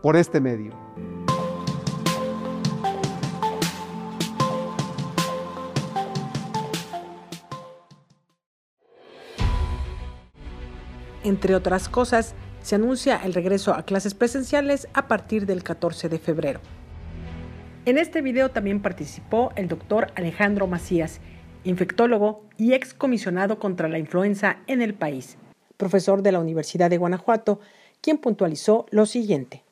por 0.03 0.17
este 0.17 0.39
medio. 0.39 0.73
Entre 11.27 11.55
otras 11.55 11.89
cosas, 11.89 12.35
se 12.61 12.75
anuncia 12.75 13.19
el 13.21 13.33
regreso 13.33 13.73
a 13.73 13.83
clases 13.83 14.13
presenciales 14.13 14.87
a 14.93 15.09
partir 15.09 15.45
del 15.45 15.61
14 15.61 16.07
de 16.07 16.19
febrero. 16.19 16.61
En 17.83 17.97
este 17.97 18.21
video 18.21 18.49
también 18.51 18.81
participó 18.81 19.51
el 19.57 19.67
doctor 19.67 20.07
Alejandro 20.15 20.67
Macías, 20.67 21.19
infectólogo 21.65 22.45
y 22.55 22.71
excomisionado 22.71 23.59
contra 23.59 23.89
la 23.89 23.99
influenza 23.99 24.59
en 24.67 24.81
el 24.81 24.93
país, 24.93 25.37
profesor 25.75 26.21
de 26.21 26.31
la 26.31 26.39
Universidad 26.39 26.89
de 26.89 26.97
Guanajuato, 26.97 27.59
quien 27.99 28.19
puntualizó 28.19 28.85
lo 28.91 29.05
siguiente. 29.05 29.65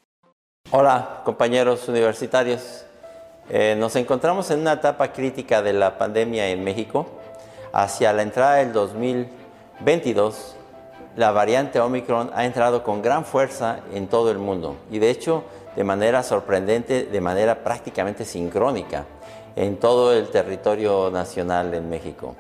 Hola, 0.72 1.22
compañeros 1.24 1.88
universitarios. 1.88 2.86
Eh, 3.50 3.78
nos 3.80 3.96
encontramos 3.96 4.52
en 4.52 4.60
una 4.60 4.74
etapa 4.74 5.13
crítica 5.13 5.62
de 5.62 5.72
la 5.72 5.98
pandemia 5.98 6.50
en 6.50 6.65
México. 6.65 7.08
Hacia 7.72 8.12
la 8.12 8.24
entrada 8.24 8.56
del 8.56 8.74
2022, 8.74 10.58
la 11.15 11.32
variante 11.32 11.80
Omicron 11.80 12.32
ha 12.34 12.45
entrado 12.45 12.84
con 12.84 13.01
gran 13.01 13.25
fuerza 13.25 13.80
en 13.93 14.08
todo 14.08 14.32
el 14.32 14.38
mundo 14.38 14.75
y 14.91 14.99
de 14.99 15.10
hecho 15.10 15.43
de 15.75 15.84
manera 15.84 16.23
sorprendente, 16.23 17.04
de 17.04 17.21
manera 17.21 17.63
prácticamente 17.63 18.25
sincrónica 18.25 19.06
en 19.56 19.78
todo 19.78 20.13
el 20.13 20.30
territorio 20.30 21.10
nacional 21.12 21.73
en 21.73 21.89
México. 21.89 22.36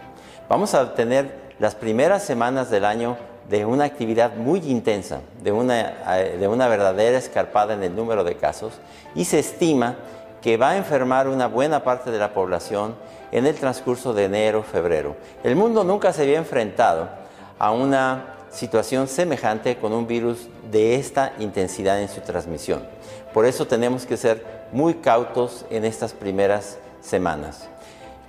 Vamos 0.49 0.73
a 0.73 0.93
tener 0.93 1.53
las 1.59 1.75
primeras 1.75 2.23
semanas 2.23 2.69
del 2.69 2.85
año 2.85 3.17
de 3.49 3.65
una 3.65 3.85
actividad 3.85 4.35
muy 4.35 4.59
intensa, 4.59 5.19
de 5.41 5.51
una, 5.51 6.17
eh, 6.17 6.37
de 6.39 6.47
una 6.47 6.67
verdadera 6.67 7.17
escarpada 7.17 7.73
en 7.73 7.83
el 7.83 7.95
número 7.95 8.23
de 8.23 8.35
casos 8.35 8.73
y 9.13 9.25
se 9.25 9.39
estima 9.39 9.95
que 10.41 10.57
va 10.57 10.71
a 10.71 10.77
enfermar 10.77 11.27
una 11.27 11.47
buena 11.47 11.83
parte 11.83 12.11
de 12.11 12.19
la 12.19 12.33
población 12.33 12.95
en 13.31 13.45
el 13.45 13.55
transcurso 13.55 14.13
de 14.13 14.25
enero, 14.25 14.63
febrero. 14.63 15.15
El 15.43 15.55
mundo 15.55 15.83
nunca 15.83 16.13
se 16.13 16.23
había 16.23 16.37
enfrentado 16.37 17.09
a 17.57 17.71
una 17.71 18.34
situación 18.55 19.07
semejante 19.07 19.77
con 19.77 19.93
un 19.93 20.07
virus 20.07 20.47
de 20.71 20.95
esta 20.95 21.33
intensidad 21.39 22.01
en 22.01 22.09
su 22.09 22.21
transmisión. 22.21 22.87
Por 23.33 23.45
eso 23.45 23.67
tenemos 23.67 24.05
que 24.05 24.17
ser 24.17 24.43
muy 24.71 24.95
cautos 24.95 25.65
en 25.69 25.85
estas 25.85 26.13
primeras 26.13 26.77
semanas. 27.01 27.67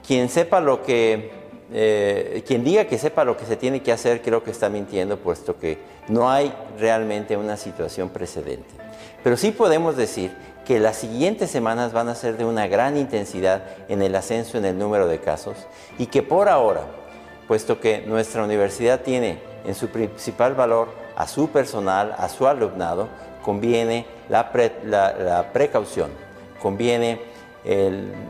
Quien 0.07 0.29
sepa 0.29 0.61
lo 0.61 0.83
que, 0.83 1.31
eh, 1.73 2.43
quien 2.47 2.65
diga 2.65 2.85
que 2.87 2.99
sepa 2.99 3.25
lo 3.25 3.37
que 3.37 3.47
se 3.47 3.57
tiene 3.57 3.83
que 3.83 3.93
hacer, 3.93 4.21
creo 4.21 4.43
que 4.43 4.51
está 4.51 4.69
mintiendo, 4.69 5.17
puesto 5.17 5.59
que 5.59 5.79
no 6.09 6.31
hay 6.31 6.53
realmente 6.79 7.37
una 7.37 7.57
situación 7.57 8.11
precedente. 8.11 8.75
Pero 9.23 9.37
sí 9.37 9.53
podemos 9.53 9.97
decir 9.97 10.33
que 10.67 10.81
las 10.81 10.97
siguientes 10.97 11.51
semanas 11.51 11.93
van 11.93 12.09
a 12.09 12.15
ser 12.17 12.37
de 12.37 12.45
una 12.45 12.67
gran 12.67 12.97
intensidad 12.97 13.63
en 13.89 14.03
el 14.03 14.15
ascenso 14.17 14.59
en 14.59 14.65
el 14.65 14.77
número 14.77 15.07
de 15.07 15.21
casos 15.21 15.57
y 15.99 16.07
que 16.07 16.23
por 16.23 16.49
ahora, 16.49 16.87
puesto 17.47 17.81
que 17.81 18.01
nuestra 18.01 18.45
universidad 18.45 19.01
tiene 19.01 19.41
en 19.65 19.75
su 19.75 19.89
principal 19.89 20.55
valor 20.55 20.89
a 21.17 21.27
su 21.27 21.49
personal, 21.49 22.15
a 22.19 22.29
su 22.29 22.47
alumnado, 22.47 23.09
conviene 23.43 24.07
la, 24.29 24.51
precaución, 25.53 26.11
conviene 26.61 27.21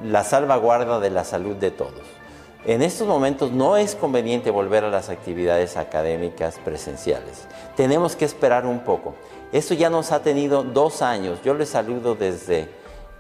la 0.04 0.24
salvaguarda 0.24 1.00
de 1.00 1.10
la 1.10 1.24
salud 1.24 1.56
de 1.56 1.70
todos. 1.70 2.16
En 2.64 2.82
estos 2.82 3.06
momentos 3.06 3.52
no 3.52 3.76
es 3.76 3.94
conveniente 3.94 4.50
volver 4.50 4.84
a 4.84 4.90
las 4.90 5.08
actividades 5.08 5.76
académicas 5.76 6.58
presenciales. 6.64 7.46
Tenemos 7.76 8.16
que 8.16 8.24
esperar 8.24 8.66
un 8.66 8.80
poco. 8.80 9.14
Esto 9.52 9.74
ya 9.74 9.88
nos 9.88 10.10
ha 10.10 10.22
tenido 10.22 10.64
dos 10.64 11.00
años. 11.00 11.38
Yo 11.44 11.54
les 11.54 11.68
saludo 11.68 12.16
desde 12.16 12.68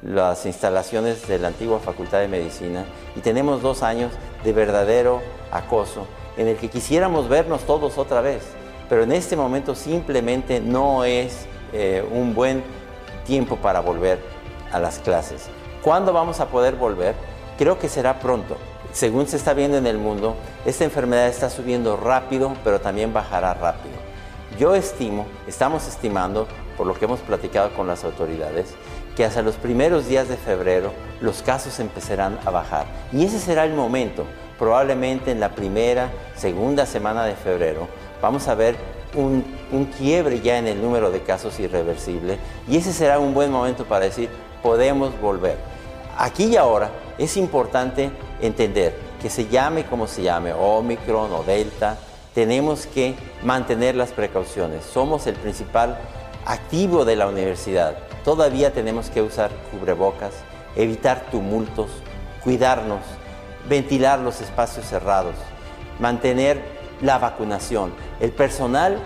las 0.02 0.46
instalaciones 0.46 1.26
de 1.26 1.38
la 1.38 1.48
antigua 1.48 1.80
Facultad 1.80 2.20
de 2.20 2.28
Medicina 2.28 2.84
y 3.16 3.20
tenemos 3.20 3.62
dos 3.62 3.82
años 3.82 4.12
de 4.44 4.52
verdadero 4.52 5.22
acoso 5.50 6.06
en 6.36 6.48
el 6.48 6.56
que 6.56 6.68
quisiéramos 6.68 7.28
vernos 7.28 7.62
todos 7.62 7.98
otra 7.98 8.20
vez, 8.20 8.42
pero 8.88 9.02
en 9.02 9.12
este 9.12 9.36
momento 9.36 9.74
simplemente 9.74 10.60
no 10.60 11.04
es 11.04 11.46
eh, 11.72 12.06
un 12.10 12.34
buen 12.34 12.62
tiempo 13.26 13.56
para 13.56 13.80
volver 13.80 14.18
a 14.70 14.78
las 14.78 14.98
clases. 14.98 15.48
¿Cuándo 15.82 16.12
vamos 16.12 16.40
a 16.40 16.48
poder 16.48 16.76
volver? 16.76 17.14
Creo 17.58 17.78
que 17.78 17.88
será 17.88 18.18
pronto. 18.18 18.56
Según 18.92 19.26
se 19.26 19.36
está 19.36 19.54
viendo 19.54 19.76
en 19.76 19.86
el 19.86 19.98
mundo, 19.98 20.36
esta 20.64 20.84
enfermedad 20.84 21.28
está 21.28 21.50
subiendo 21.50 21.96
rápido, 21.96 22.54
pero 22.64 22.80
también 22.80 23.12
bajará 23.12 23.54
rápido. 23.54 23.94
Yo 24.58 24.74
estimo, 24.74 25.26
estamos 25.46 25.86
estimando, 25.86 26.46
por 26.76 26.86
lo 26.86 26.94
que 26.94 27.04
hemos 27.04 27.20
platicado 27.20 27.74
con 27.74 27.86
las 27.86 28.04
autoridades, 28.04 28.74
que 29.16 29.24
hasta 29.24 29.42
los 29.42 29.56
primeros 29.56 30.06
días 30.06 30.28
de 30.28 30.36
febrero 30.36 30.92
los 31.20 31.42
casos 31.42 31.80
empezarán 31.80 32.38
a 32.44 32.50
bajar. 32.50 32.86
Y 33.12 33.24
ese 33.24 33.40
será 33.40 33.64
el 33.64 33.72
momento, 33.72 34.26
probablemente 34.58 35.30
en 35.30 35.40
la 35.40 35.54
primera, 35.54 36.10
segunda 36.36 36.84
semana 36.86 37.24
de 37.24 37.34
febrero, 37.34 37.88
vamos 38.20 38.46
a 38.46 38.54
ver 38.54 38.76
un, 39.14 39.44
un, 39.72 39.86
quiebre 39.86 40.40
ya 40.40 40.58
en 40.58 40.66
el 40.66 40.82
número 40.82 41.10
de 41.10 41.22
casos 41.22 41.58
irreversible 41.58 42.38
y 42.68 42.76
ese 42.76 42.92
será 42.92 43.18
un 43.18 43.32
buen 43.32 43.50
momento 43.50 43.86
para 43.86 44.04
decir, 44.04 44.28
podemos 44.62 45.18
volver. 45.20 45.56
Aquí 46.18 46.44
y 46.44 46.56
ahora 46.56 46.90
es 47.16 47.36
importante 47.38 48.10
entender 48.42 48.94
que 49.20 49.30
se 49.30 49.48
llame 49.48 49.86
como 49.86 50.06
se 50.06 50.22
llame, 50.22 50.52
Omicron 50.52 51.32
o 51.32 51.42
Delta, 51.42 51.96
tenemos 52.34 52.86
que 52.86 53.14
mantener 53.42 53.94
las 53.94 54.10
precauciones. 54.10 54.84
Somos 54.84 55.26
el 55.26 55.36
principal 55.36 55.96
activo 56.44 57.06
de 57.06 57.16
la 57.16 57.26
universidad. 57.26 57.96
Todavía 58.26 58.74
tenemos 58.74 59.08
que 59.08 59.22
usar 59.22 59.50
cubrebocas, 59.70 60.34
evitar 60.74 61.30
tumultos, 61.30 61.88
cuidarnos, 62.44 63.00
ventilar 63.68 64.18
los 64.18 64.42
espacios 64.42 64.84
cerrados, 64.84 65.36
mantener 65.98 66.60
la 67.00 67.18
vacunación. 67.18 67.94
El 68.20 68.32
personal 68.32 68.98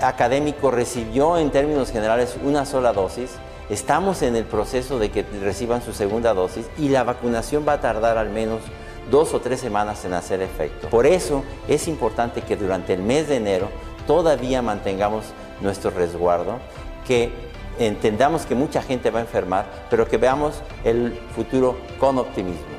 académico 0.00 0.72
recibió 0.72 1.38
en 1.38 1.52
términos 1.52 1.92
generales 1.92 2.36
una 2.42 2.64
sola 2.64 2.92
dosis 2.92 3.30
Estamos 3.70 4.22
en 4.22 4.34
el 4.34 4.44
proceso 4.44 4.98
de 4.98 5.10
que 5.10 5.26
reciban 5.42 5.82
su 5.82 5.92
segunda 5.92 6.32
dosis 6.32 6.64
y 6.78 6.88
la 6.88 7.04
vacunación 7.04 7.66
va 7.68 7.74
a 7.74 7.80
tardar 7.82 8.16
al 8.16 8.30
menos 8.30 8.62
dos 9.10 9.34
o 9.34 9.40
tres 9.40 9.60
semanas 9.60 10.06
en 10.06 10.14
hacer 10.14 10.40
efecto. 10.40 10.88
Por 10.88 11.06
eso 11.06 11.44
es 11.68 11.86
importante 11.86 12.40
que 12.40 12.56
durante 12.56 12.94
el 12.94 13.02
mes 13.02 13.28
de 13.28 13.36
enero 13.36 13.68
todavía 14.06 14.62
mantengamos 14.62 15.26
nuestro 15.60 15.90
resguardo, 15.90 16.60
que 17.06 17.47
entendamos 17.78 18.46
que 18.46 18.54
mucha 18.54 18.82
gente 18.82 19.10
va 19.10 19.18
a 19.20 19.22
enfermar, 19.22 19.86
pero 19.90 20.06
que 20.08 20.16
veamos 20.16 20.62
el 20.84 21.18
futuro 21.34 21.76
con 21.98 22.18
optimismo. 22.18 22.78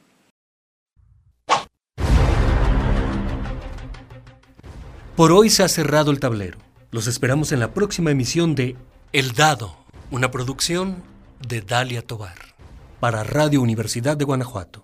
Por 5.17 5.33
hoy 5.33 5.51
se 5.51 5.63
ha 5.63 5.69
cerrado 5.69 6.11
el 6.11 6.21
tablero. 6.21 6.59
Los 6.91 7.07
esperamos 7.07 7.53
en 7.53 7.61
la 7.61 7.73
próxima 7.73 8.11
emisión 8.11 8.55
de 8.55 8.77
El 9.13 9.33
Dado, 9.33 9.77
una 10.11 10.31
producción 10.31 11.03
de 11.47 11.61
Dalia 11.61 12.03
Tobar 12.03 12.55
para 13.01 13.23
Radio 13.23 13.61
Universidad 13.61 14.17
de 14.17 14.25
Guanajuato. 14.25 14.84